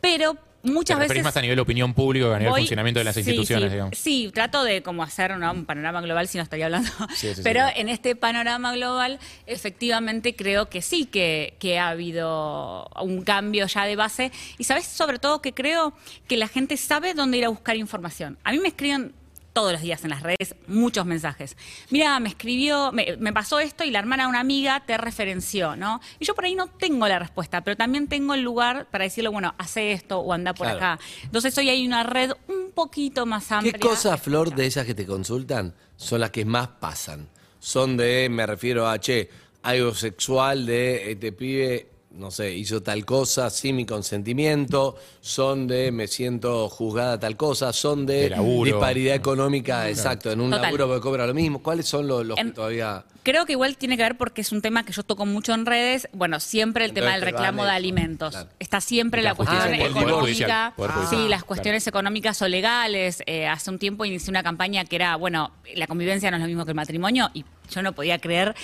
[0.00, 3.04] Pero muchas ¿Te veces más a nivel opinión pública que a nivel voy- funcionamiento de
[3.04, 3.98] las sí, instituciones, sí, digamos?
[3.98, 5.50] Sí, trato de como hacer ¿no?
[5.52, 6.90] un panorama global, si no estaría hablando.
[7.14, 7.72] Sí, Pero claro.
[7.76, 13.84] en este panorama global, efectivamente creo que sí, que, que ha habido un cambio ya
[13.84, 14.32] de base.
[14.58, 15.92] Y sabes, sobre todo, que creo
[16.28, 18.38] que la gente sabe dónde ir a buscar información.
[18.44, 19.12] A mí me escriben
[19.52, 21.56] todos los días en las redes muchos mensajes.
[21.90, 25.76] Mira, me escribió, me, me pasó esto y la hermana de una amiga te referenció,
[25.76, 26.00] ¿no?
[26.18, 29.28] Y yo por ahí no tengo la respuesta, pero también tengo el lugar para decirle,
[29.30, 30.78] bueno, hace esto o anda por Claro.
[30.78, 31.00] acá.
[31.24, 33.72] Entonces hoy hay una red un poquito más amplia.
[33.72, 37.28] ¿Qué cosas, Flor, de esas que te consultan son las que más pasan?
[37.58, 39.28] Son de, me refiero a, che,
[39.62, 45.92] algo sexual de este pibe no sé, hizo tal cosa sin mi consentimiento, son de
[45.92, 48.34] me siento juzgada tal cosa, son de,
[48.64, 50.64] disparidad económica, exacto, en un Total.
[50.64, 51.62] laburo que cobra lo mismo.
[51.62, 53.04] ¿Cuáles son los, los que En- todavía...
[53.22, 55.66] Creo que igual tiene que ver porque es un tema que yo toco mucho en
[55.66, 56.08] redes.
[56.12, 58.30] Bueno, siempre el tema del reclamo vale de alimentos.
[58.34, 58.48] claro.
[58.58, 60.72] Está siempre La la cuestión económica.
[61.10, 61.46] Sí, las Claro.
[61.46, 63.22] cuestiones económicas o legales.
[63.26, 66.46] Eh, hace un tiempo inicié una campaña que era, bueno, la convivencia no es lo
[66.48, 68.54] mismo que el matrimonio y yo no podía creer,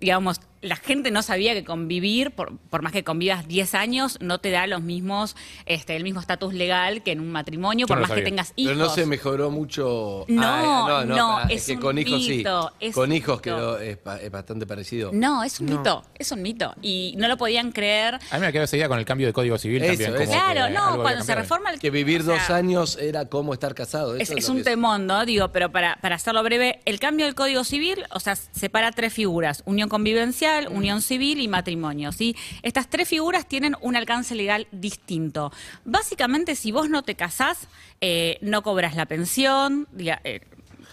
[0.00, 4.38] digamos, la gente no sabía que convivir, por, por más que convivas 10 años, no
[4.38, 5.36] te da los mismos,
[5.66, 8.52] este, el mismo estatus legal que en un matrimonio, Yo por no más que tengas
[8.56, 8.72] hijos.
[8.74, 10.24] Pero no se mejoró mucho.
[10.28, 12.86] No, Ah, no, pará, es que un con hijos mito, sí.
[12.86, 13.42] es Con hijos mito.
[13.42, 15.10] quedó, es, es bastante parecido.
[15.12, 16.74] No, es un mito, es un mito.
[16.82, 18.14] Y no lo podían creer.
[18.30, 20.22] A mí me quedó idea con el cambio de Código Civil Eso, también.
[20.22, 20.32] eso.
[20.32, 23.52] como Claro, no, cuando se reforma el Que vivir o sea, dos años era como
[23.52, 24.16] estar casado.
[24.16, 25.24] Es, eso es lo un temón, ¿no?
[25.24, 29.12] Digo, pero para, para hacerlo breve, el cambio del Código Civil, o sea, separa tres
[29.12, 29.88] figuras, unión
[30.70, 32.36] unión civil y matrimonio, ¿sí?
[32.62, 35.52] Estas tres figuras tienen un alcance legal distinto.
[35.84, 37.68] Básicamente, si vos no te casás,
[38.00, 40.40] eh, no cobras la pensión, diga, eh,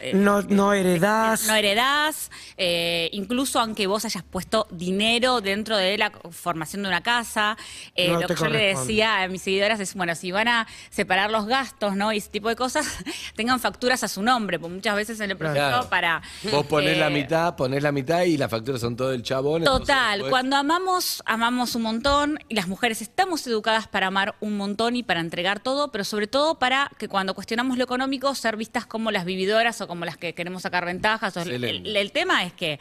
[0.03, 1.47] eh, No, no heredás.
[1.47, 7.01] no heredás, eh, incluso aunque vos hayas puesto dinero dentro de la formación de una
[7.01, 7.57] casa.
[7.95, 10.67] eh, No lo que yo le decía a mis seguidoras es, bueno, si van a
[10.89, 12.11] separar los gastos, ¿no?
[12.13, 12.85] Y ese tipo de cosas,
[13.35, 15.89] tengan facturas a su nombre, porque muchas veces en el proceso Claro.
[15.89, 16.21] para...
[16.51, 19.63] Vos ponés la eh, mitad, ponés la mitad y las facturas son todo el chabón.
[19.63, 24.57] Total, después- cuando amamos, amamos un montón y las mujeres estamos educadas para amar un
[24.57, 28.57] montón y para entregar todo, pero sobre todo para que cuando cuestionamos lo económico ser
[28.57, 31.35] vistas como las vividoras o como las que queremos sacar ventajas.
[31.37, 31.89] El, Excelente.
[31.89, 32.79] el- el tema es que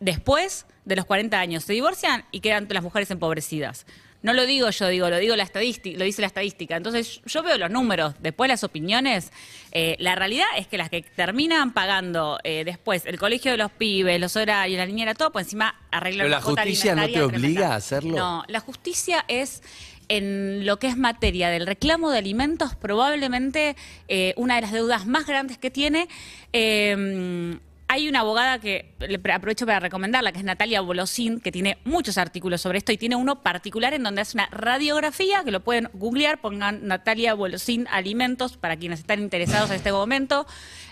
[0.00, 3.86] después de los 40 años se divorcian y quedan las mujeres empobrecidas.
[4.20, 6.76] No lo digo yo, digo, lo digo la estadística, lo dice la estadística.
[6.76, 9.30] Entonces, yo veo los números, después las opiniones.
[9.70, 13.70] eh, la realidad es que las que terminan pagando eh, después el colegio de los
[13.70, 17.74] pibes, los horarios, la niñera, todo, pues encima arreglan Pero la justicia no te obliga
[17.74, 18.16] a hacerlo.
[18.16, 19.62] No, la justicia es
[20.08, 23.76] en lo que es materia del reclamo de alimentos, probablemente
[24.08, 26.08] eh, una de las deudas más grandes que tiene.
[26.52, 27.58] Eh,
[27.90, 28.92] hay una abogada que
[29.32, 33.16] aprovecho para recomendarla, que es Natalia Bolosín, que tiene muchos artículos sobre esto y tiene
[33.16, 38.58] uno particular en donde hace una radiografía, que lo pueden googlear, pongan Natalia Bolosín Alimentos
[38.58, 40.46] para quienes están interesados en este momento.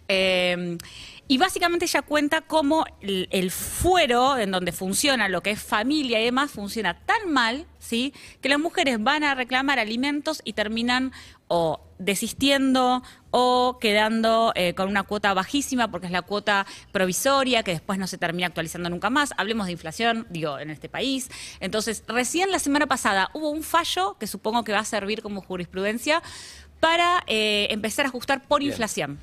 [0.09, 0.79] Eh,
[1.29, 6.20] y básicamente ella cuenta cómo el, el fuero en donde funciona lo que es familia
[6.20, 8.12] y demás funciona tan mal, ¿sí?
[8.41, 11.12] Que las mujeres van a reclamar alimentos y terminan
[11.49, 17.72] o desistiendo o quedando eh, con una cuota bajísima porque es la cuota provisoria que
[17.72, 19.31] después no se termina actualizando nunca más.
[19.37, 21.29] Hablemos de inflación, digo, en este país.
[21.61, 25.41] Entonces, recién la semana pasada hubo un fallo que supongo que va a servir como
[25.41, 26.22] jurisprudencia
[26.81, 28.72] para eh, empezar a ajustar por Bien.
[28.72, 29.18] inflación.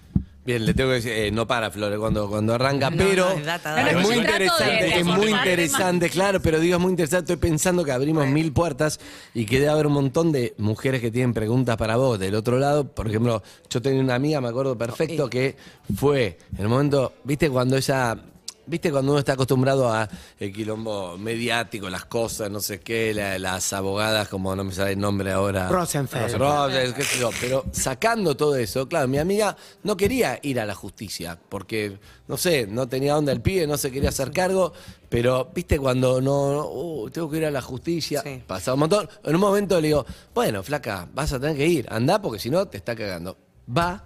[0.46, 3.38] Bien, le tengo que decir, eh, no para Flores cuando, cuando arranca, No, pero no,
[3.40, 3.92] es data, data.
[3.92, 7.50] es muy trato de- interesante, es muy interesante, claro, pero digo, es muy interesante, estoy
[7.50, 9.00] pensando que abrimos mil puertas
[9.34, 12.20] y que debe haber un montón de mujeres que tienen preguntas para vos.
[12.20, 15.56] Del otro lado, por ejemplo, yo tenía una amiga, me acuerdo perfecto, que
[15.96, 18.18] fue en el momento, viste, cuando ella...
[18.66, 20.08] ¿Viste cuando uno está acostumbrado a
[20.40, 24.94] el quilombo mediático, las cosas, no sé qué, la- las abogadas, como no me sale
[24.94, 25.68] el nombre ahora?
[25.68, 26.36] Rosenfeld.
[26.38, 30.66] Rosenfeld, qué sé yo, pero sacando todo eso, claro, mi amiga no quería ir a
[30.66, 31.98] la justicia, porque,
[32.30, 34.72] no sé, no tenía onda el pibe, no se quería hacer cargo,
[35.10, 38.42] pero, viste, cuando no, no, uh, tengo que ir a la justicia, Sí.
[38.48, 41.86] pasaba un montón, en un momento le digo, bueno, flaca, vas a tener que ir,
[41.92, 43.38] anda, porque si no, te está cagando.
[43.78, 44.06] Va,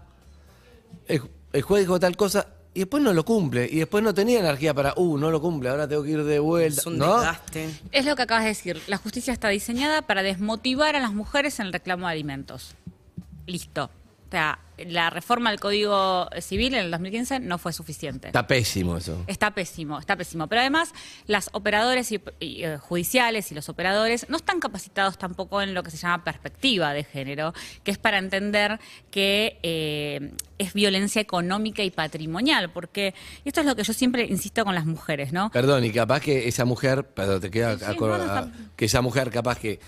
[1.08, 1.22] el,
[1.54, 2.48] el juez dijo tal cosa,
[2.78, 5.70] y después no lo cumple, y después no tenía energía para, uh, no lo cumple,
[5.70, 7.16] ahora tengo que ir de vuelta, Es un ¿no?
[7.16, 7.72] desgaste.
[7.92, 8.80] Es lo que acabas de decir.
[8.86, 12.76] La justicia está diseñada para desmotivar a las mujeres en el reclamo de alimentos.
[13.48, 13.90] Listo.
[14.28, 18.28] O sea, la reforma del Código Civil en el 2015 no fue suficiente.
[18.28, 19.24] Está pésimo eso.
[19.26, 20.48] Está pésimo, está pésimo.
[20.48, 20.94] Pero además,
[21.28, 21.50] las
[22.12, 25.98] y, y, eh, judiciales y los operadores no están capacitados tampoco en lo que se
[25.98, 27.54] llama perspectiva de género,
[27.86, 28.80] que es para entender
[29.12, 32.70] que eh, es violencia económica y patrimonial.
[32.70, 33.16] Porque,
[33.46, 35.50] y esto es lo que yo siempre insisto con las mujeres, ¿no?
[35.52, 39.32] Perdón, y capaz que esa mujer, perdón, te queda Sí, no, no, que esa mujer
[39.32, 39.80] capaz que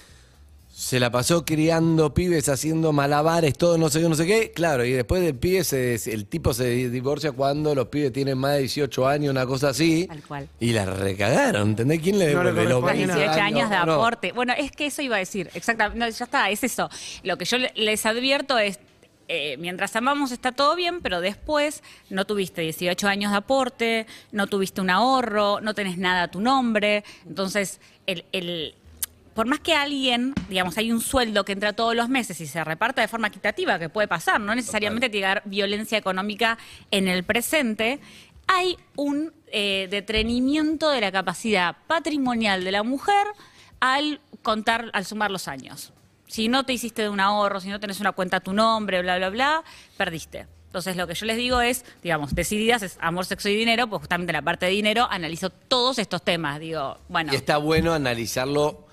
[0.79, 4.85] se la pasó criando pibes, haciendo malabares, todo no sé qué, no sé qué, claro,
[4.85, 8.59] y después del pibe, se- el tipo se divorcia cuando los pibes tienen más de
[8.59, 10.05] 18 años, una cosa así.
[10.07, 10.47] Tal cual.
[10.61, 11.99] Y la recagaron, ¿entendés?
[11.99, 13.93] ¿Quién le No devuelve 20 18 años de No, no.
[13.95, 14.31] aporte.
[14.31, 15.99] Bueno, es que eso iba a decir, exactamente.
[15.99, 16.89] No, ya está, es eso.
[17.23, 18.79] Lo que yo le- les advierto es,
[19.27, 24.47] eh, mientras amamos está todo bien, pero después no tuviste 18 años de aporte, no
[24.47, 27.03] tuviste un ahorro, no tenés nada a tu nombre.
[27.27, 28.23] Entonces, el...
[28.31, 28.75] el-
[29.39, 32.61] por más que alguien, digamos, hay un sueldo que entra todos los meses y se
[32.61, 36.57] reparta de forma equitativa, que puede pasar, no necesariamente tiene que haber violencia económica
[36.91, 38.01] en el presente,
[38.47, 43.27] hay un eh, detrenimiento de la capacidad patrimonial de la mujer
[43.79, 45.93] al contar, al sumar los años.
[46.27, 49.01] Si no te hiciste de un ahorro, si no tenés una cuenta a tu nombre,
[49.01, 49.63] bla, bla, bla,
[49.95, 50.47] perdiste.
[50.65, 54.01] Entonces lo que yo les digo es, digamos, decididas es amor, sexo y dinero, pues
[54.01, 56.59] justamente en la parte de dinero analizo todos estos temas.
[56.59, 58.88] Digo, bueno, Y está bueno analizarlo.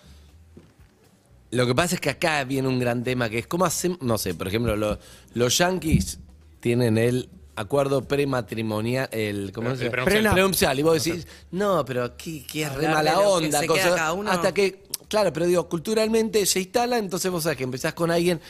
[1.51, 4.19] Lo que pasa es que acá viene un gran tema que es cómo hacemos, no
[4.19, 4.99] sé, por ejemplo, lo-
[5.35, 6.19] los yankees
[6.61, 10.05] tienen el acuerdo prematrimonial, el, ¿cómo El se llama?
[10.05, 10.33] prenupcial.
[10.35, 10.79] Prenupcial.
[10.79, 13.61] Y vos decís, no, pero aquí que es re Hablar de mala lo que onda.
[13.61, 14.31] se cosa- queda cada uno.
[14.31, 18.41] Hasta que, claro, pero digo, culturalmente se instala, entonces vos sabés que empezás con alguien.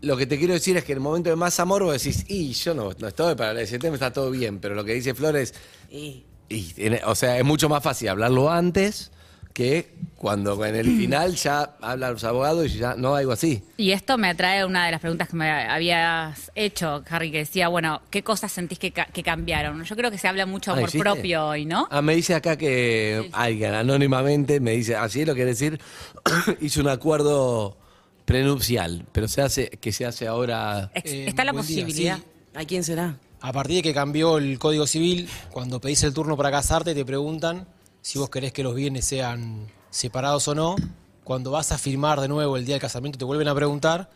[0.00, 2.24] Lo que te quiero decir es que en el momento de más amor vos decís,
[2.28, 5.14] y yo no, no estoy para ese tema, está todo bien, pero lo que dice
[5.14, 5.54] Flores,
[5.90, 9.10] Y y, en- o sea, es mucho más fácil hablarlo antes
[9.54, 13.62] que cuando en el final ya hablan los abogados y ya no algo así.
[13.76, 17.38] Y esto me atrae a una de las preguntas que me habías hecho, Harry, que
[17.38, 19.84] decía, bueno, ¿qué cosas sentís que, ca- que cambiaron?
[19.84, 21.04] Yo creo que se habla mucho Ah, amor ¿hiciste?
[21.08, 21.86] propio hoy, ¿no?
[21.90, 25.78] Ah, me dice acá que alguien anónimamente me dice, así lo quiere decir,
[26.60, 27.76] hizo un acuerdo
[28.24, 30.90] prenupcial, pero se hace que se hace ahora.
[30.94, 32.18] Ex- Eh, Está la posibilidad.
[32.18, 32.24] sí.
[32.54, 33.16] ¿a quién será?
[33.40, 37.04] A partir de que cambió el Código Civil, cuando pedís el turno para casarte, te
[37.04, 37.66] preguntan
[38.04, 40.76] si vos querés que los bienes sean separados o no.
[41.24, 44.10] Cuando vas a firmar de nuevo el día del casamiento, te vuelven a preguntar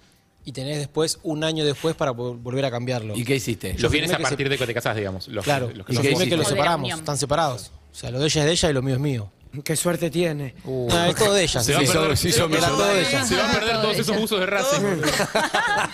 [0.45, 3.17] y tenés después un año después para vol- volver a cambiarlo.
[3.17, 3.75] ¿Y qué hiciste?
[3.79, 5.27] Los bienes a se- partir de que te casás, digamos.
[5.29, 7.71] Los, Claro, los que ¿Y yo qué firmé que los separamos, están separados.
[7.91, 9.33] O sea, lo de ella es de ella y lo mío es mío.
[9.65, 10.55] Qué suerte tiene.
[10.65, 11.61] No, es todo de ella.
[11.61, 12.33] Se va a sí.
[12.33, 14.83] perder, todos esos usos de Racing.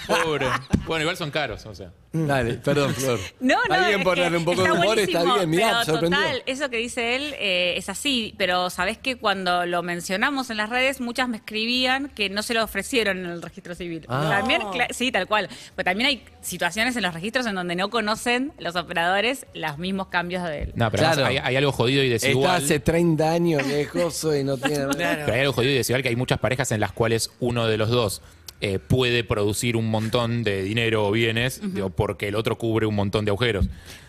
[0.06, 0.46] Pobre.
[0.86, 1.90] Bueno, igual son caros, o sea.
[2.12, 3.18] Dale, perdón, Flor.
[3.40, 6.18] No, no, Alguien es ponerle que un poco de humor está bien, mirá, pero sorprendió.
[6.20, 10.58] total, eso que dice él eh, es así, pero sabés que cuando lo mencionamos en
[10.58, 14.06] las redes, muchas me escribían que no se lo ofrecieron en el registro civil.
[14.08, 14.36] Ah.
[14.38, 15.48] También, sí, tal cual.
[15.74, 20.06] Pero también hay situaciones en los registros en donde no conocen los operadores los mismos
[20.08, 20.72] cambios de él.
[20.76, 21.26] No, pero Claro.
[21.26, 22.62] hay, hay algo jodido y Está desigual.
[22.62, 24.86] hace 30 años lejos y no tiene.
[24.96, 27.76] Pero hay algo jodido y desigual que hay muchas parejas en las cuales uno de
[27.76, 28.22] los dos
[28.60, 32.94] eh, puede producir un montón de dinero o bienes digo, porque el otro cubre un
[32.94, 33.66] montón de agujeros.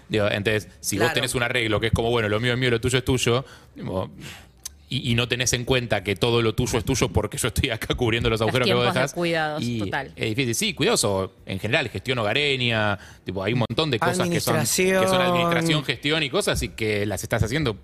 [0.07, 1.13] Digo, entonces, si vos Claro.
[1.15, 3.43] tenés un arreglo que es como, bueno, lo mío es mío, lo tuyo es tuyo,
[3.75, 4.11] digo,
[4.87, 7.71] y, y no tenés en cuenta que todo lo tuyo es tuyo porque yo estoy
[7.71, 9.13] acá cubriendo los agujeros que vos tiempos de dejás.
[9.15, 10.11] cuidados, y total.
[10.15, 10.53] Es difícil.
[10.55, 14.57] Sí, cuidados o en general, gestión hogareña, tipo, hay un montón de cosas que son,
[14.59, 15.21] que son Administración.
[15.21, 17.75] administración, gestión y cosas y que las estás haciendo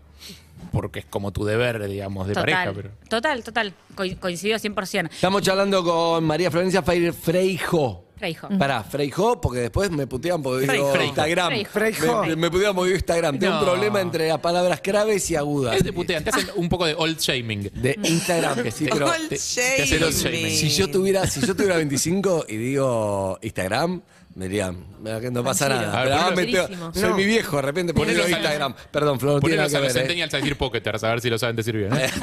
[0.71, 2.73] porque es como tu deber, digamos, de Total, pareja.
[2.73, 2.89] Pero...
[3.09, 3.73] total, total.
[3.95, 5.09] Co- coincido 100%.
[5.11, 8.05] Estamos charlando con María Florencia Freire- Freijo.
[8.17, 8.49] Freijo.
[8.59, 11.05] Pará, Freijo, porque después me putean porque digo Freijo.
[11.07, 11.47] Instagram.
[11.49, 11.71] Freijo.
[11.71, 12.23] Freijo.
[12.25, 13.39] Me, me putean porque digo Instagram.
[13.39, 15.75] Tengo un problema entre las palabras graves y agudas.
[15.77, 17.71] Es de putean, te hacen un poco de old shaming.
[17.73, 19.07] De Instagram, que sí, pero.
[19.07, 20.39] Old te- te hacen old shaming.
[20.39, 20.55] shaming.
[20.55, 24.01] Si yo tuviera, si yo tuviera 25 y digo Instagram,
[24.35, 25.91] me dirían, "Mira que no pasa Tranquilo.
[25.91, 25.99] nada.
[26.01, 26.93] A ver, Pero ahora ponelo- me tengo- Durísimo.
[26.93, 27.15] soy No.
[27.17, 28.75] mi viejo, de repente ponelo los- Instagram.
[28.91, 30.01] Perdón, Flor, no tiene Ponelos nada a que los ver.
[30.03, 30.05] ¿eh?
[30.07, 31.91] centennials a decir pocketers, a ver si lo saben decir bien.
[31.93, 32.09] ¿eh?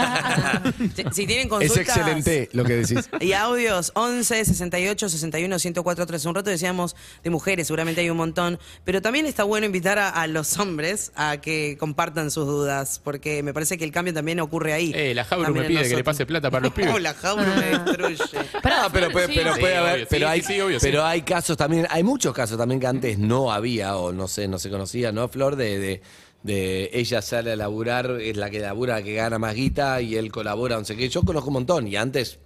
[0.97, 1.79] Si, si tienen Es consultas.
[1.97, 3.09] excelente lo que decís.
[3.21, 6.25] Y audios 11 68 61 104 3.
[6.27, 8.59] Un rato decíamos de mujeres, seguramente hay un montón.
[8.85, 13.43] Pero también está bueno invitar a, a los hombres a que compartan sus dudas, porque
[13.43, 14.93] me parece que el cambio también ocurre ahí.
[14.95, 16.05] Eh, la También me en pide que le nosotros.
[16.05, 16.95] pase plata para los pibes.
[16.95, 18.17] Oh, la Jabru me destruye.
[18.65, 19.33] Ah, pero, puede- sí.
[19.37, 20.87] pero Sí, puede haber, obvio, sí, pero sí, hay, sí, obvio, sí.
[20.87, 24.49] pero hay casos también, hay muchos casos también que antes no había o no sé,
[24.49, 25.57] no se conocía, ¿no, Flor?
[25.57, 26.01] De,
[26.43, 30.17] de, ella sale a laburar, es la que labura, la que gana más guita y
[30.17, 31.09] él colabora, no sé qué.
[31.09, 32.39] Yo conozco un montón y antes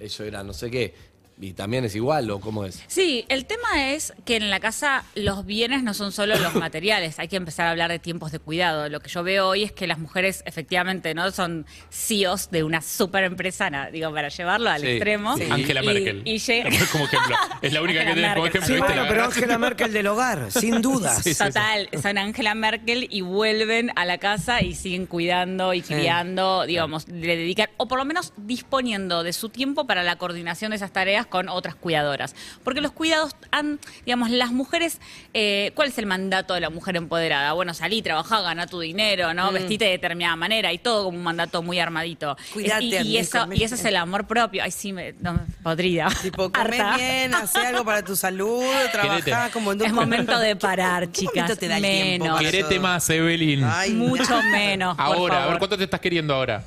[0.00, 0.94] eso era no sé qué.
[1.40, 2.82] Y también es igual, ¿o cómo es?
[2.86, 7.18] Sí, el tema es que en la casa los bienes no son solo los materiales,
[7.18, 8.88] hay que empezar a hablar de tiempos de cuidado.
[8.88, 12.80] Lo que yo veo hoy es que las mujeres efectivamente no son CEOs de una
[12.82, 15.36] super empresa, na- digo, para llevarlo al Sí, extremo.
[15.36, 15.44] sí.
[15.50, 16.22] Angela Y- Merkel.
[16.24, 17.36] Y, llega- como ejemplo.
[17.62, 18.66] Es la única que Angela tiene como ejemplo.
[18.68, 18.86] Sí, ¿viste?
[18.86, 19.24] bueno, La pero.
[19.24, 21.16] Angela Merkel del hogar, sin dudas.
[21.16, 21.44] Sí, sí, sí.
[21.44, 27.08] Total, son Angela Merkel y vuelven a la casa y siguen cuidando y criando, digamos,
[27.08, 30.92] le dedican, o por lo menos disponiendo de su tiempo para la coordinación de esas
[30.92, 32.34] tareas con otras cuidadoras.
[32.62, 35.00] Porque los cuidados han, digamos, las mujeres,
[35.32, 37.52] eh, ¿cuál es el mandato de la mujer empoderada?
[37.52, 39.52] Bueno, salí, trabajá, ganá tu dinero, ¿no?
[39.52, 42.36] Vestite de determinada manera y todo como un mandato muy armadito.
[42.52, 44.62] Cuídate, y, y eso, y ese es el amor propio.
[44.62, 46.08] Ay, sí, me, no, me podría.
[46.22, 46.96] Tipo, comé Harta.
[46.96, 51.20] bien, hacé algo para tu salud, trabajá como en Es momento de parar, ¿En qué
[51.20, 51.58] chicas.
[51.58, 52.40] te da Menos.
[52.40, 52.82] Querete eso?
[52.82, 53.64] más, Evelyn.
[53.64, 54.96] Ay, Mucho menos.
[54.96, 56.64] por ahora, a ver cuánto te estás queriendo ahora.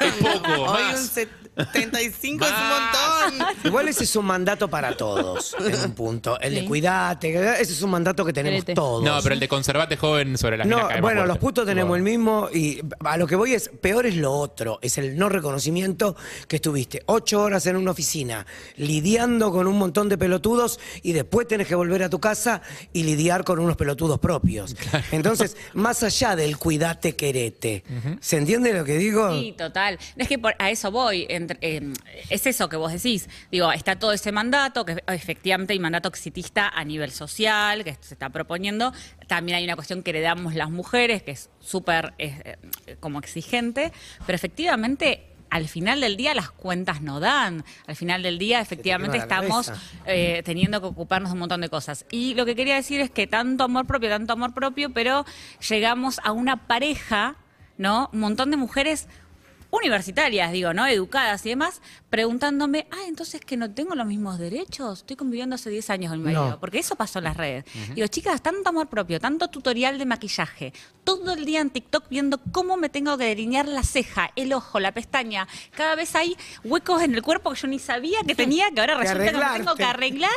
[0.00, 1.18] Es poco, Hoy más.
[1.56, 3.56] Un set- 75 es un montón.
[3.64, 6.38] Igual ese es un mandato para todos, en un punto.
[6.40, 6.66] El de Sí.
[6.66, 8.74] cuidate, ese es un mandato que tenemos Querete.
[8.74, 9.02] todos.
[9.04, 12.48] No, pero el de conservate joven sobre las No, bueno, los putos tenemos el mismo
[12.52, 16.16] y a lo que voy es, peor es lo otro, es el no reconocimiento
[16.48, 18.46] que estuviste ocho horas en una oficina
[18.76, 23.02] lidiando con un montón de pelotudos y después tenés que volver a tu casa y
[23.04, 24.74] lidiar con unos pelotudos propios.
[25.12, 27.84] Entonces, más allá del cuidate, querete,
[28.20, 29.32] ¿se entiende lo que digo?
[29.32, 29.98] Sí, total.
[30.16, 31.26] Es que por- a eso voy.
[31.44, 31.92] Entre- eh,
[32.30, 33.28] es eso que vos decís.
[33.50, 38.14] Digo, está todo ese mandato, que efectivamente hay mandato exitista a nivel social, que se
[38.14, 38.92] está proponiendo.
[39.26, 43.92] También hay una cuestión que heredamos las mujeres, que es súper eh, eh, como exigente,
[44.26, 45.30] pero efectivamente...
[45.50, 47.64] Al final del día las cuentas no dan.
[47.86, 49.70] Al final del día efectivamente estamos
[50.04, 52.06] eh, teniendo que ocuparnos de un montón de cosas.
[52.10, 55.24] Y lo que quería decir es que tanto amor propio, tanto amor propio, pero
[55.68, 57.36] llegamos a una pareja,
[57.78, 58.10] ¿no?
[58.12, 59.06] Un montón de mujeres
[59.76, 60.86] universitarias, digo, ¿no?
[60.86, 61.82] Educadas y demás,
[62.14, 65.00] preguntándome, ah, entonces que no tengo los mismos derechos.
[65.00, 66.50] Estoy conviviendo hace 10 años con mi marido.
[66.50, 66.60] No.
[66.60, 67.64] Porque eso pasó en las redes.
[67.92, 72.38] Digo, chicas, tanto amor propio, tanto tutorial de maquillaje, todo el día en TikTok viendo
[72.52, 75.48] cómo me tengo que delinear la ceja, el ojo, la pestaña.
[75.76, 78.94] Cada vez hay huecos en el cuerpo que yo ni sabía que tenía, que ahora
[78.98, 80.30] Que resulta que me tengo que arreglar.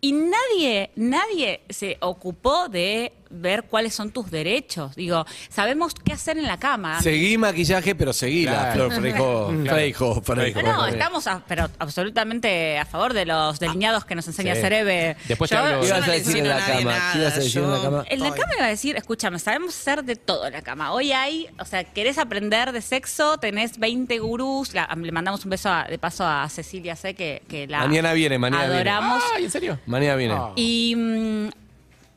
[0.00, 4.94] Y nadie, nadie se ocupó de ver cuáles son tus derechos.
[4.96, 7.02] Digo, sabemos qué hacer en la cama.
[7.02, 8.90] Seguí maquillaje, pero seguí la Claro.
[8.90, 9.52] Flor Freijo.
[9.66, 10.62] Freijo, Freijo.
[10.62, 14.60] No, no, estamos a- pero absolutamente a favor de los delineados que nos enseña Sí.
[14.60, 15.16] Cerebe.
[15.26, 16.80] Después te Yo- hablo- ¿Qué Yo ibas no a le decir en la cama?
[16.82, 18.04] nada, ¿Qué ibas a decir en la cama?
[18.08, 20.92] En la cama iba a decir, escúchame, sabemos hacer de todo en la cama.
[20.92, 24.74] Hoy hay, o sea, querés aprender de sexo, tenés 20 gurús.
[24.74, 28.12] La- le mandamos un beso a- de paso a Cecilia C, que, que la Mañana
[28.12, 28.74] viene, mañana viene.
[28.76, 29.22] adoramos.
[29.34, 29.78] Ay, ¿en serio?
[29.86, 30.34] Mañana viene.
[30.36, 30.52] Ah.
[30.56, 30.94] Y.
[30.96, 31.48] mm,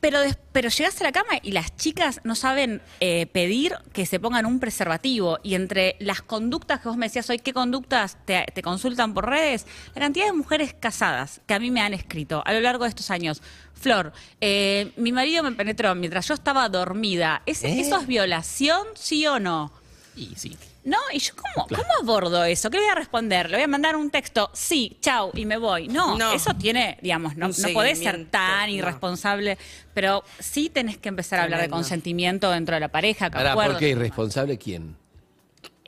[0.01, 0.19] pero,
[0.51, 4.45] pero llegas a la cama y las chicas no saben eh, pedir que se pongan
[4.45, 5.39] un preservativo.
[5.43, 9.29] Y entre las conductas que vos me decías hoy, ¿qué conductas te, te consultan por
[9.29, 9.65] redes?
[9.95, 12.89] La cantidad de mujeres casadas que a mí me han escrito a lo largo de
[12.89, 13.41] estos años.
[13.73, 17.43] Flor, eh, mi marido me penetró mientras yo estaba dormida.
[17.45, 19.71] ¿Es, ¿Eso es violación, sí o no?
[20.15, 20.57] Y sí.
[20.83, 22.69] No, y yo, ¿cómo, ¿cómo abordo eso?
[22.69, 23.49] ¿Qué le voy a responder?
[23.49, 25.87] Le voy a mandar un texto, sí, chau, y me voy.
[25.87, 26.33] No, No.
[26.33, 28.75] eso tiene, digamos, no, no podés ser tan no.
[28.75, 29.57] irresponsable,
[29.93, 33.53] pero sí tenés que empezar a hablar de consentimiento dentro de la pareja, que Ahora,
[33.53, 34.97] ¿por qué irresponsable quién?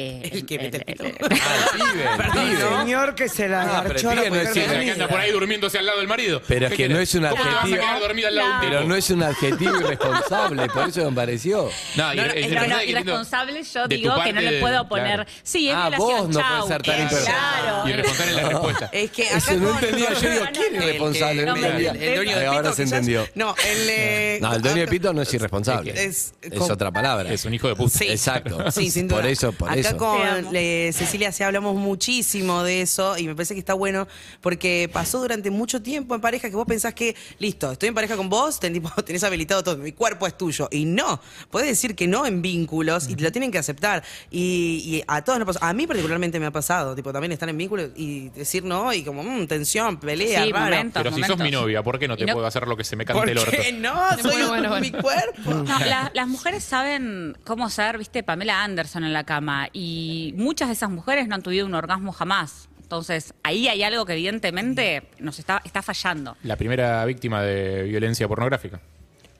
[0.04, 1.04] Eh, El que mete el pito.
[1.06, 2.80] Ah, el pibe, el El pibe.
[2.80, 4.94] señor que se la Ah, pero el a la pibe no es Que dormida.
[4.94, 6.42] anda por ahí durmiéndose al lado del marido.
[6.48, 7.10] Pero es ¿Qué que no querés?
[7.10, 7.82] es un ¿Cómo te vas a adjetivo?
[7.82, 11.16] quedar dormida al lado de un Pero no es un adjetivo irresponsable, por eso me
[11.16, 11.70] pareció.
[11.96, 14.42] No, No, no, es no, No, irresponsable no, yo de tu digo que parte no
[14.42, 15.26] le puedo poner, claro.
[15.44, 16.50] sí, es Ah, violación, vos no chau.
[16.60, 17.32] podés ser tan Eh, imperfecto.
[17.32, 17.90] Claro.
[17.90, 18.90] Irresponsable en la respuesta.
[18.92, 20.14] Es que acá Eso no con- entendía.
[20.14, 21.46] Yo digo, ¿quién es El irresponsable?
[21.46, 21.92] No el, entendía.
[21.92, 23.00] el- el dueño del Ahora pito, se quizás.
[23.00, 23.28] entendió.
[23.36, 23.90] No, el.
[23.90, 25.92] eh, No, el dueño de pito no es irresponsable.
[25.92, 27.32] Es- Es, con- otra palabra.
[27.32, 27.98] Es un hijo de puta.
[27.98, 28.06] Sí.
[28.10, 28.72] Exacto.
[28.72, 29.22] Sí, sin duda.
[29.22, 29.93] Por eso, por Acá eso.
[29.98, 34.08] Con eh, Cecilia sí hablamos muchísimo de eso y me parece que está bueno
[34.42, 38.16] porque pasó durante mucho tiempo en pareja que vos pensás que, listo, estoy en pareja
[38.18, 40.68] con vos, ten- tipo, tenés habilitado todo, mi cuerpo es tuyo.
[40.72, 41.20] Y no,
[41.50, 44.04] podés decir que no en vínculos y te lo tienen que aceptar.
[44.32, 45.60] Y, y a todos nos pasó.
[45.64, 49.04] A mí particularmente me ha pasado, tipo, también estar en vínculos y decir no y
[49.04, 50.66] como, mm, tensión, pelea, Sí, raro.
[50.66, 52.84] momentos, Pero si sos mi novia, ¿por qué no te no- puedo hacer lo que
[52.84, 53.52] se me cante ¿Por el orto?
[53.52, 53.94] qué no?
[54.22, 54.82] Soy Bueno, bueno, bueno.
[54.82, 55.54] mi cuerpo.
[55.54, 60.70] No, la- las mujeres saben cómo ser, viste, Pamela Anderson en la cama y muchas
[60.70, 62.70] de esas mujeres no han tenido un orgasmo jamás.
[62.82, 66.38] Entonces, ahí hay algo que evidentemente nos está, está fallando.
[66.44, 68.80] La primera víctima de violencia pornográfica.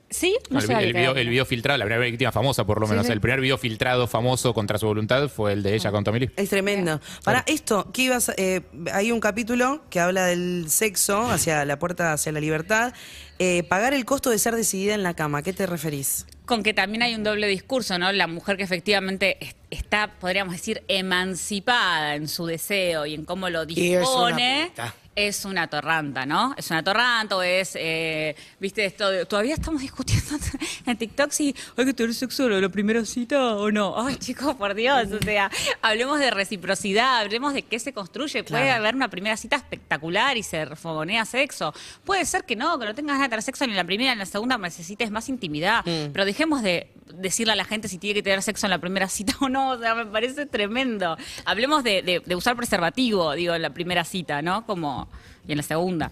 [0.10, 0.38] ¿Sí?
[0.52, 1.22] No el, el video, era.
[1.22, 3.10] el video filtrado, la primera víctima famosa por lo menos.
[3.10, 6.30] El primer video filtrado famoso contra su voluntad fue el de ella con Tommy Lee.
[6.36, 7.02] Es tremendo.
[7.24, 8.30] Para esto, ¿qué ibas?
[8.30, 8.62] a- eh,
[8.92, 12.94] hay un capítulo que habla del sexo hacia la puerta hacia la libertad.
[13.40, 15.40] Eh, pagar el costo de ser decidida en la cama.
[15.40, 16.28] ¿A qué te referís?
[16.46, 18.12] Con que también hay un doble discurso, ¿no?
[18.12, 19.38] La mujer que efectivamente
[19.74, 20.84] está, podríamos decir,
[21.34, 24.72] emancipada en su deseo y en cómo lo Y es una dispone.
[25.16, 26.56] Es una torranta, ¿no?
[26.58, 30.32] Es una torranta o es, eh, viste, esto de- todavía estamos discutiendo
[30.88, 33.94] en TikTok si hay que tener sexo en la primera cita o no.
[34.08, 35.52] Ay, chicos, por Dios, o sea,
[35.84, 38.44] hablemos de reciprocidad, hablemos de qué se construye.
[38.44, 41.76] Puede haber una primera cita espectacular y se fogonea sexo.
[42.06, 44.10] Puede ser que no, que no tengas ganas de tener sexo ni en la primera
[44.10, 45.84] ni en la segunda, necesites más intimidad.
[46.12, 49.08] Pero dejemos de decirle a la gente si tiene que tener sexo en la primera
[49.08, 51.18] cita o no, o sea, me parece tremendo.
[51.46, 54.66] Hablemos de, de- de usar preservativo, digo, en la primera cita, ¿no?
[54.66, 55.08] Como,
[55.48, 56.12] y en la segunda.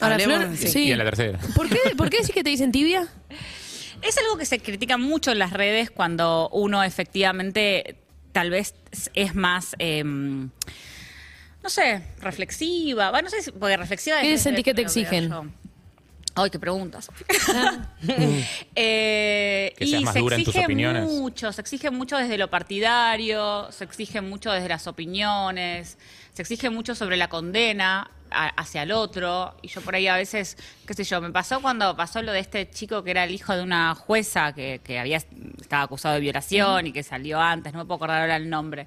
[0.00, 0.68] Ahora, Hablemos- Flor, sí.
[0.68, 0.84] sí.
[0.84, 1.38] Y en la tercera.
[1.54, 3.08] ¿Por qué, ¿Por qué decís que te dicen tibia?
[4.02, 7.96] Es algo que se critica mucho en las redes cuando uno efectivamente
[8.32, 8.74] tal vez
[9.14, 9.74] es más...
[9.78, 10.50] em,
[11.62, 13.10] no sé, reflexiva.
[13.10, 15.30] Va, no sé si, porque reflexiva ¿Qué es- sentís que te exigen?
[15.30, 15.46] yo.
[16.36, 17.08] Ay, qué preguntas.
[18.74, 21.04] Eh, que seas y más se dura en tus exige opiniones.
[21.10, 25.98] mucho, se exige mucho desde lo partidario, se exige mucho desde las opiniones,
[26.32, 29.56] se exige mucho sobre la condena a- hacia el otro.
[29.62, 30.56] Y yo por ahí a veces,
[30.86, 33.56] qué sé yo, me pasó cuando pasó lo de este chico que era el hijo
[33.56, 37.80] de una jueza que, que había estaba acusado de violación y que salió antes, no
[37.80, 38.86] me puedo acordar ahora el nombre.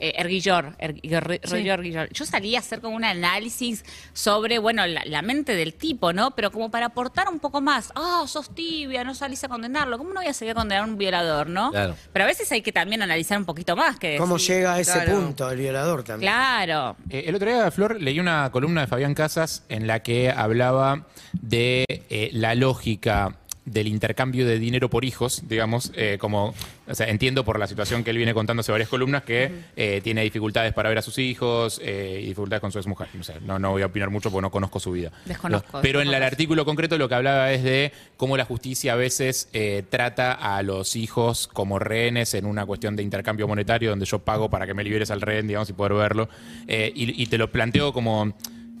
[0.00, 2.08] Eh, Erguillor, Erguillor, Roger Erguillor.
[2.10, 3.84] Yo salí a hacer como un análisis
[4.14, 6.30] sobre, bueno, la, la mente del tipo, ¿no?
[6.30, 7.92] Pero como para aportar un poco más.
[7.94, 9.98] Ah, sos tibia, no salís a condenarlo.
[9.98, 11.70] ¿Cómo no voy a salir a condenar a un violador, no?
[11.70, 11.96] Claro.
[12.14, 14.80] Pero a veces hay que también analizar un poquito más que ¿Cómo decir, llega a
[14.80, 15.12] ese claro.
[15.12, 16.32] punto el violador también?
[16.32, 16.96] Claro.
[17.10, 21.06] Eh, el otro día, Flor, leí una columna de Fabián Casas en la que hablaba
[21.32, 26.54] de eh, la lógica del intercambio de dinero por hijos, digamos, eh, como,
[26.88, 30.00] o sea, entiendo por la situación que él viene contando hace varias columnas que eh,
[30.02, 33.08] tiene dificultades para ver a sus hijos eh, y dificultades con su exmujer.
[33.18, 35.12] O sea, no, no voy a opinar mucho porque no conozco su vida.
[35.26, 38.94] Desconozco, No, Pero en el artículo concreto lo que hablaba es de cómo la justicia
[38.94, 39.48] a veces
[39.90, 44.48] trata a los hijos como rehenes en una cuestión de intercambio monetario donde yo pago
[44.48, 46.28] para que me liberes al rehén, digamos, y poder verlo.
[46.66, 48.34] Y, y te lo planteo como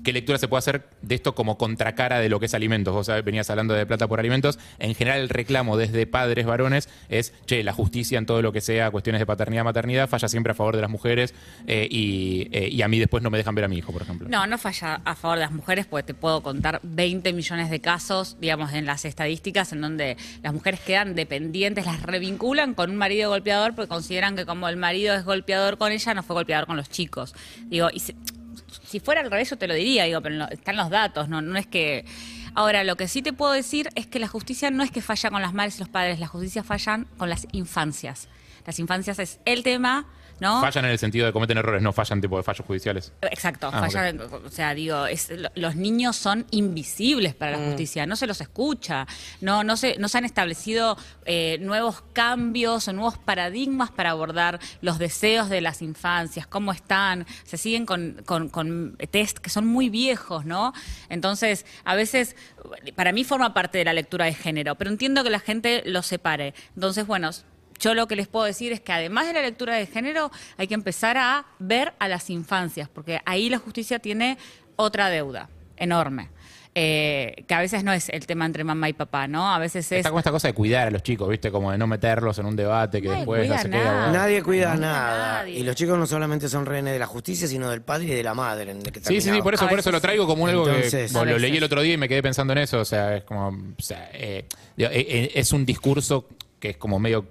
[0.04, 2.94] qué lectura se puede hacer de esto como contracara de lo que es alimentos.
[2.94, 4.58] Vos venías hablando de plata por alimentos.
[4.78, 8.60] En general el reclamo desde padres varones es, che, la justicia en todo lo que
[8.60, 11.34] sea cuestiones de paternidad, maternidad, falla siempre a favor de las mujeres
[11.66, 14.02] eh, y, eh, y a mí después no me dejan ver a mi hijo, por
[14.02, 14.28] ejemplo.
[14.28, 17.80] No, no falla a favor de las mujeres, porque te puedo contar 20 millones de
[17.80, 22.96] casos, digamos, en las estadísticas, en donde las mujeres quedan dependientes, las revinculan con un
[22.96, 26.66] marido golpeador, porque consideran que como el marido es golpeador con ella, no fue golpeador
[26.66, 27.34] con los chicos.
[27.68, 28.14] Digo, y si,
[28.84, 31.40] si fuera al revés, yo te lo diría, digo, pero no- están los datos, no,
[31.42, 32.04] no es que.
[32.54, 35.30] Ahora, lo que sí te puedo decir es que la justicia no es que falla
[35.30, 38.28] con las madres y los padres, la justicia fallan con las infancias.
[38.66, 40.06] Las infancias es el tema,
[40.40, 40.60] ¿no?
[40.60, 43.12] Fallan en el sentido de cometen errores, no fallan tipo de fallos judiciales.
[43.22, 44.12] Exacto, Ah, falla-
[44.44, 49.06] o sea, digo, es- los niños son invisibles para la justicia, no se los escucha,
[49.40, 54.58] no, no, se, no se han establecido eh, nuevos cambios o nuevos paradigmas para abordar
[54.80, 59.66] los deseos de las infancias, cómo están, se siguen con, con, con test que son
[59.66, 60.72] muy viejos, ¿no?
[61.08, 62.34] Entonces, a veces,
[62.96, 66.02] para mí forma parte de la lectura de género, pero entiendo que la gente lo
[66.02, 66.54] separe.
[66.74, 67.30] Entonces, bueno,
[67.80, 70.68] yo lo que les puedo decir es que además de la lectura de género, hay
[70.68, 74.38] que empezar a ver a las infancias, porque ahí la justicia tiene
[74.76, 76.28] otra deuda enorme.
[76.72, 79.52] eh, que a veces no es el tema entre mamá y papá, ¿no?
[79.52, 79.98] A veces es...
[79.98, 81.50] Está con esta cosa de cuidar a los chicos, ¿viste?
[81.50, 83.84] Como de no meterlos en un debate que Nadie después no cuida se queda.
[83.84, 84.12] nada.
[84.12, 85.38] Nadie cuida No, nada.
[85.40, 85.58] nadie.
[85.58, 88.22] Y los chicos no solamente son rehenes de la justicia, sino del padre y de
[88.22, 88.70] la madre.
[88.70, 90.68] en el que Sí, sí, sí, por eso, A por eso lo traigo como algo
[90.68, 92.78] Entonces- que lo leí el otro día y me quedé pensando en eso.
[92.78, 93.48] O sea, es como.
[93.48, 94.46] o sea, eh,
[94.78, 96.28] eh, es un discurso
[96.60, 97.26] que es como medio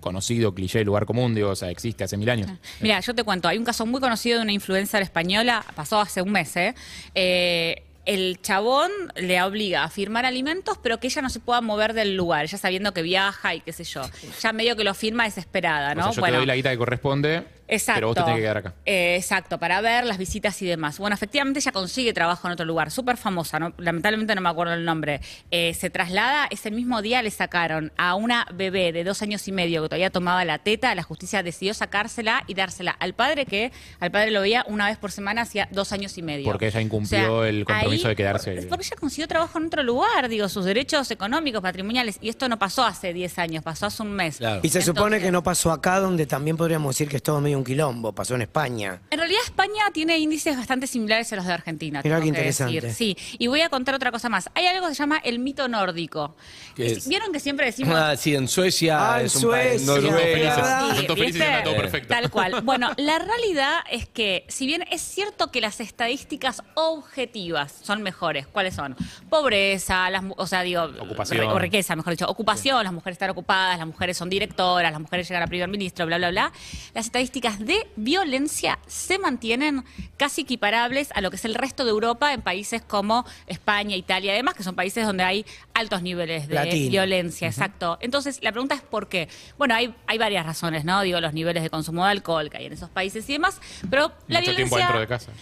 [0.00, 2.50] conocido, cliché, lugar común, digo, o sea, existe hace mil años.
[2.80, 6.22] Mira, yo te cuento, hay un caso muy conocido de una influencer española, pasó hace
[6.22, 6.74] un mes, ¿eh?
[7.14, 11.92] Eh, el chabón le obliga a firmar alimentos, pero que ella no se pueda mover
[11.92, 14.02] del lugar, ella sabiendo que viaja y qué sé yo.
[14.40, 16.12] Ya medio que lo firma desesperada, O ¿no?
[16.12, 17.96] sea, yo te doy la guita que corresponde, Exacto.
[17.98, 18.74] pero vos te tenés que quedar acá.
[18.86, 20.98] Eh, exacto, para ver las visitas y demás.
[20.98, 23.72] Bueno, efectivamente ella consigue trabajo en otro lugar, súper famosa, ¿no?
[23.78, 25.20] lamentablemente no me acuerdo el nombre.
[25.50, 29.52] Eh, se traslada, ese mismo día le sacaron a una bebé de dos años y
[29.52, 33.70] medio que todavía tomaba la teta, la justicia decidió sacársela y dársela al padre que
[34.00, 36.44] al padre lo veía una vez por semana hacía dos años y medio.
[36.44, 38.52] Porque ella incumplió el compromiso de quedarse.
[38.54, 42.48] por- Porque ella consiguió trabajo en otro lugar, digo, sus derechos económicos, patrimoniales, y esto
[42.48, 44.38] no pasó hace 10 años, pasó hace un mes.
[44.38, 44.60] Claro.
[44.62, 47.57] Y se supone que no pasó acá, donde también podríamos decir que es todo medio
[47.58, 48.12] un quilombo.
[48.14, 49.00] Pasó en España.
[49.10, 52.00] En realidad España tiene índices bastante similares a los de Argentina.
[52.02, 52.80] Mirá tengo qué que interesante.
[52.80, 53.16] decir.
[53.18, 54.48] Sí, y voy a contar otra cosa más.
[54.54, 56.36] Hay algo que se llama el mito nórdico.
[56.74, 57.08] ¿Qué Y- es?
[57.08, 57.94] ¿Vieron que siempre decimos...
[57.96, 59.82] Ah, sí, en Suecia Ah, en es un país.
[59.84, 59.86] Suecia.
[60.10, 60.18] Noruega.
[60.26, 60.56] felices.
[60.56, 60.80] ¿verdad?
[60.96, 61.44] Son todos felices y ¿viste?
[61.44, 62.08] anda todo perfecto.
[62.08, 62.60] Tal cual.
[62.62, 68.46] Bueno, la realidad es que, si bien es cierto que las estadísticas objetivas son mejores,
[68.46, 68.96] ¿cuáles son?
[69.30, 71.38] Pobreza, las, mu- o sea, digo, Ocupación.
[71.38, 75.00] re- o riqueza, mejor dicho, ocupación, las mujeres están ocupadas, las mujeres son directoras, las
[75.00, 76.52] mujeres llegan a primer ministro, bla, bla, bla.
[76.92, 79.84] Las estadísticas de violencia se mantienen
[80.16, 84.32] casi equiparables a lo que es el resto de Europa en países como España, Italia,
[84.32, 86.90] además, que son países donde hay altos niveles de Latino.
[86.90, 87.96] violencia, exacto.
[88.00, 89.28] Entonces, la pregunta es por qué.
[89.56, 91.00] Bueno, hay, hay varias razones, ¿no?
[91.02, 94.12] Digo, los niveles de consumo de alcohol que hay en esos países y demás, pero
[94.26, 94.54] la Mucho violencia...
[94.56, 95.32] tiempo dentro de casa.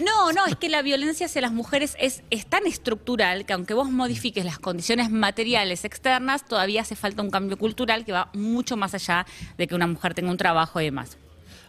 [0.00, 3.74] No, no, es que la violencia hacia las mujeres es, es tan estructural que aunque
[3.74, 8.76] vos modifiques las condiciones materiales externas, todavía hace falta un cambio cultural que va mucho
[8.76, 9.24] más allá
[9.56, 11.16] de que una mujer tenga un trabajo y demás.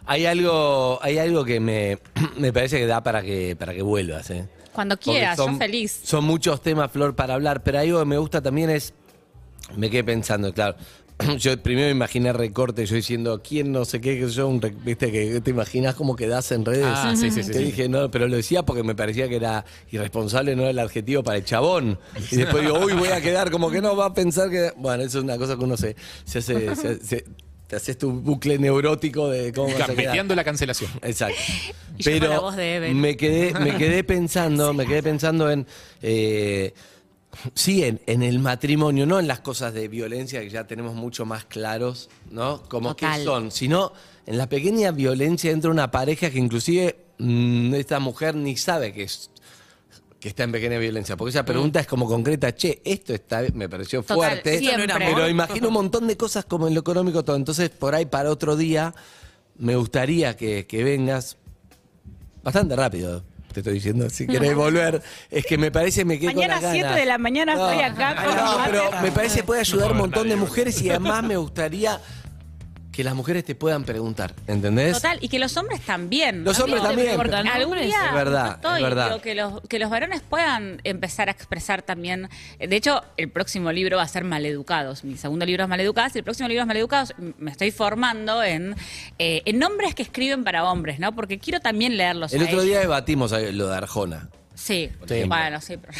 [0.06, 1.98] Hay algo, hay algo que me,
[2.38, 4.30] me parece que da para que, para que vuelvas.
[4.30, 4.48] ¿eh?
[4.72, 6.00] Cuando Porque quieras, son- yo feliz.
[6.04, 8.94] Son muchos temas, Flor, para hablar, pero algo que me gusta también es,
[9.76, 10.76] me quedé pensando, claro,
[11.38, 14.20] yo primero me imaginé recorte, yo diciendo, ¿quién no sé qué?
[14.20, 16.84] que yo, un viste, que te imaginas cómo quedás en redes.
[16.86, 17.64] Ah, sí, sí, sí, Te sí.
[17.64, 21.22] dije, no, pero lo decía porque me parecía que era irresponsable, no era el adjetivo
[21.24, 21.98] para el chabón.
[22.30, 24.72] Y después digo, uy, voy a quedar como que no va a pensar que.
[24.76, 26.76] Bueno, eso es una cosa que uno se, se hace.
[26.76, 27.24] se- se-
[27.66, 29.96] te haces tu bucle neurótico de cómo vas a quedar.
[29.96, 30.90] Gambeteando la cancelación.
[31.02, 31.40] Exacto.
[31.98, 35.66] Y Pero la voz de me quedé, me quedé pensando, me quedé pensando en
[36.02, 36.74] eh,
[37.54, 41.24] sí, en, en el matrimonio, no en las cosas de violencia que ya tenemos mucho
[41.24, 42.62] más claros, ¿no?
[42.68, 43.18] Como Total.
[43.18, 43.92] que son, sino
[44.26, 48.92] en la pequeña violencia dentro de una pareja que inclusive mm, esta mujer ni sabe
[48.92, 49.30] que es
[50.26, 53.68] que está en pequeña violencia, porque esa pregunta es como concreta, che, esto está, me
[53.68, 54.92] pareció Total, fuerte, siempre.
[54.98, 57.36] pero imagino un montón de cosas como en lo económico todo.
[57.36, 58.92] Entonces, por ahí para otro día,
[59.56, 61.36] me gustaría que, que vengas
[62.42, 63.22] bastante rápido.
[63.52, 65.00] Te estoy diciendo, si querés volver,
[65.30, 66.96] es que me parece me quedé Mañana con las 7 ganas.
[67.00, 70.02] de la mañana estoy acá con No, pero me parece que puede ayudar un No,
[70.02, 72.00] montón de mujeres y además me gustaría
[72.96, 74.94] que las mujeres te puedan preguntar, ¿entendés?
[74.94, 76.44] Total, y que los hombres también.
[76.44, 77.10] Los hombres también.
[77.10, 77.52] importa, ¿no?
[77.52, 79.06] Algún día Es verdad, estoy, es verdad.
[79.08, 82.30] digo, que, los, que los varones puedan empezar a expresar también.
[82.58, 85.04] De hecho, el próximo libro va a ser Maleducados.
[85.04, 87.12] Mi segundo libro es Maleducados y el próximo libro es Maleducados.
[87.38, 88.74] Me estoy formando en,
[89.18, 91.14] eh, en nombres que escriben para hombres, ¿no?
[91.14, 92.32] Porque quiero también leerlos.
[92.32, 92.64] El a otro ellos.
[92.64, 94.30] día debatimos ahí lo de Arjona.
[94.58, 95.24] Sí, Sí.
[95.28, 95.92] bueno, sí, pero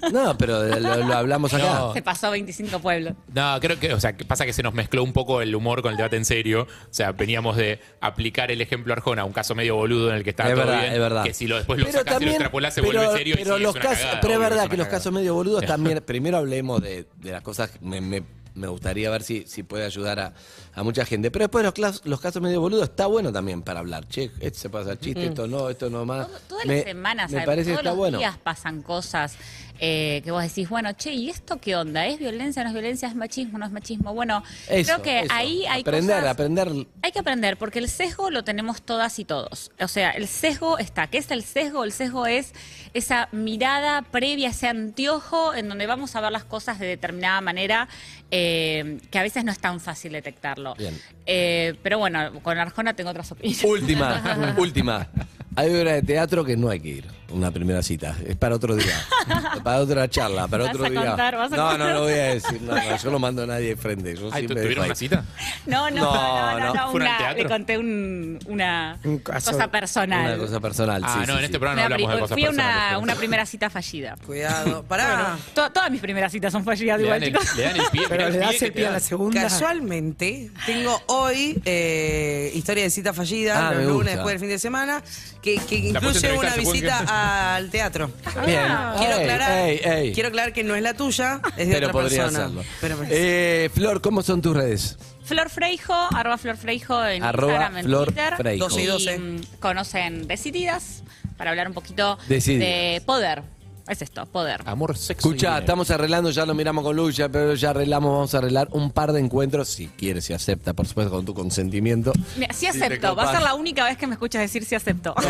[0.12, 1.64] No, pero lo, lo hablamos acá.
[1.64, 1.92] No.
[1.92, 3.14] se pasó 25 pueblos.
[3.34, 5.82] No, creo que, o sea, que pasa que se nos mezcló un poco el humor
[5.82, 6.62] con el debate en serio.
[6.62, 10.30] O sea, veníamos de aplicar el ejemplo Arjona, un caso medio boludo en el que
[10.30, 10.92] está es todo verdad, bien.
[10.92, 11.24] es verdad.
[11.24, 13.62] Que si lo, después lo sacás y lo extrapolás se vuelve serio y pero sí,
[13.64, 14.98] los es una casos, cagada, pero es obvio, verdad que los cagada.
[15.00, 16.00] casos medio boludos también.
[16.06, 17.70] Primero hablemos de, de las cosas.
[17.80, 18.22] me-
[18.56, 20.34] me gustaría ver si, si puede ayudar a,
[20.74, 21.30] a mucha gente.
[21.30, 24.08] Pero después los, clas- los casos medio boludos está bueno también para hablar.
[24.08, 26.26] Che, esto se pasa chiste, esto no, esto no más.
[26.26, 28.18] Todo- todas Me- las semanas, me parece todos está los bueno.
[28.18, 29.36] días pasan cosas
[29.80, 32.06] eh, que vos decís, bueno, che, ¿y esto qué onda?
[32.06, 33.08] ¿Es violencia, no es violencia?
[33.08, 34.14] ¿Es machismo, no es machismo?
[34.14, 35.32] Bueno, Eso, creo que eso.
[35.34, 36.30] ahí hay aprender, cosas...
[36.30, 36.68] aprender.
[37.02, 39.70] Hay que aprender, porque el sesgo lo tenemos todas y todos.
[39.80, 41.06] O sea, el sesgo está.
[41.08, 41.84] ¿Qué es el sesgo?
[41.84, 42.52] El sesgo es
[42.94, 47.88] esa mirada previa, ese anteojo en donde vamos a ver las cosas de determinada manera,
[48.30, 50.74] eh, que a veces no es tan fácil detectarlo.
[50.76, 50.98] Bien.
[51.26, 53.62] Eh, pero bueno, con Arjona tengo otras opiniones.
[53.64, 55.08] Última, última.
[55.54, 57.04] Hay obras de teatro que no hay que ir.
[57.36, 58.16] Una primera cita.
[58.26, 58.94] Es para otro día.
[59.62, 61.04] para otra charla, para ¿Vas otro a día.
[61.04, 61.36] contar?
[61.36, 62.62] ¿Vas a no, no lo voy a decir.
[62.62, 64.16] No, no, yo no mando a nadie de frente.
[64.16, 65.24] Yo Ay, ¿tu- siempre ¿Tuvieron una cita?
[65.66, 66.74] No, no, No, no, no, no.
[66.74, 67.42] no, ¿Fueron al una- teatro?
[67.42, 70.26] le conté un- una Un caso- cosa personal.
[70.34, 71.02] Una cosa personal.
[71.04, 71.44] Ah, sí, no, sí, en sí.
[71.44, 73.02] este programa no Una hablamos de cosas fui a una, personales.
[73.02, 74.16] una primera cita fallida.
[74.24, 74.82] Cuidado.
[74.84, 75.36] Pará.
[75.54, 77.54] To- todas mis primeras citas son fallidas Le igual, el, chicos.
[77.56, 78.02] le dan el pie.
[78.08, 79.42] Pero le das el pie a la segunda.
[79.42, 84.58] Casualmente, tengo hoy eh, historia de cita fallida, Ah, me lunes después del fin de
[84.58, 85.02] semana,
[85.42, 88.10] que, que incluye una visita al teatro.
[88.44, 88.62] Bien.
[88.98, 90.12] Quiero Ey, aclarar, ey, ey.
[90.12, 92.44] quiero aclarar que no es la tuya, es de Pero otra podría persona.
[92.44, 92.64] hacerlo.
[92.80, 94.98] Pero me- Eh, Flor, ¿cómo son tus redes?
[95.24, 98.34] Flor Freijo, arroba Flor Freijo en Arroba Instagram, en Flor Twitter.
[98.36, 98.64] Freijo.
[98.68, 99.18] 12 y 12.
[99.18, 101.02] mm, conocen Decididas
[101.36, 102.60] para hablar un poquito Decididas.
[102.68, 103.42] de poder.
[103.88, 104.62] Es esto, poder.
[104.66, 105.28] Amor, sexo.
[105.28, 108.90] Escucha, estamos arreglando, ya lo miramos con Lucha, pero ya arreglamos, vamos a arreglar un
[108.90, 112.12] par de encuentros, si quieres, si acepta, por supuesto, con tu consentimiento.
[112.36, 113.14] Mira, sí Si te acepto.
[113.14, 115.14] Va a ser la única vez que me escuchas decir sí acepto.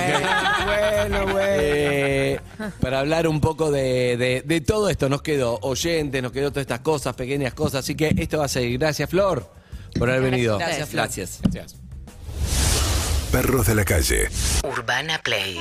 [0.66, 1.36] Bueno, bueno.
[1.40, 2.40] Eh,
[2.80, 6.62] para hablar un poco de, de- de todo esto, nos quedó oyentes, nos quedó todas
[6.62, 8.78] estas cosas, pequeñas cosas, así que esto va a seguir.
[8.78, 9.50] Gracias, Flor,
[9.98, 10.58] por haber venido.
[10.58, 11.04] Gracias, Flor.
[11.04, 11.38] Gracias.
[11.42, 11.76] Gracias.
[13.30, 14.28] Perros de la calle.
[14.64, 15.60] Urbana Play.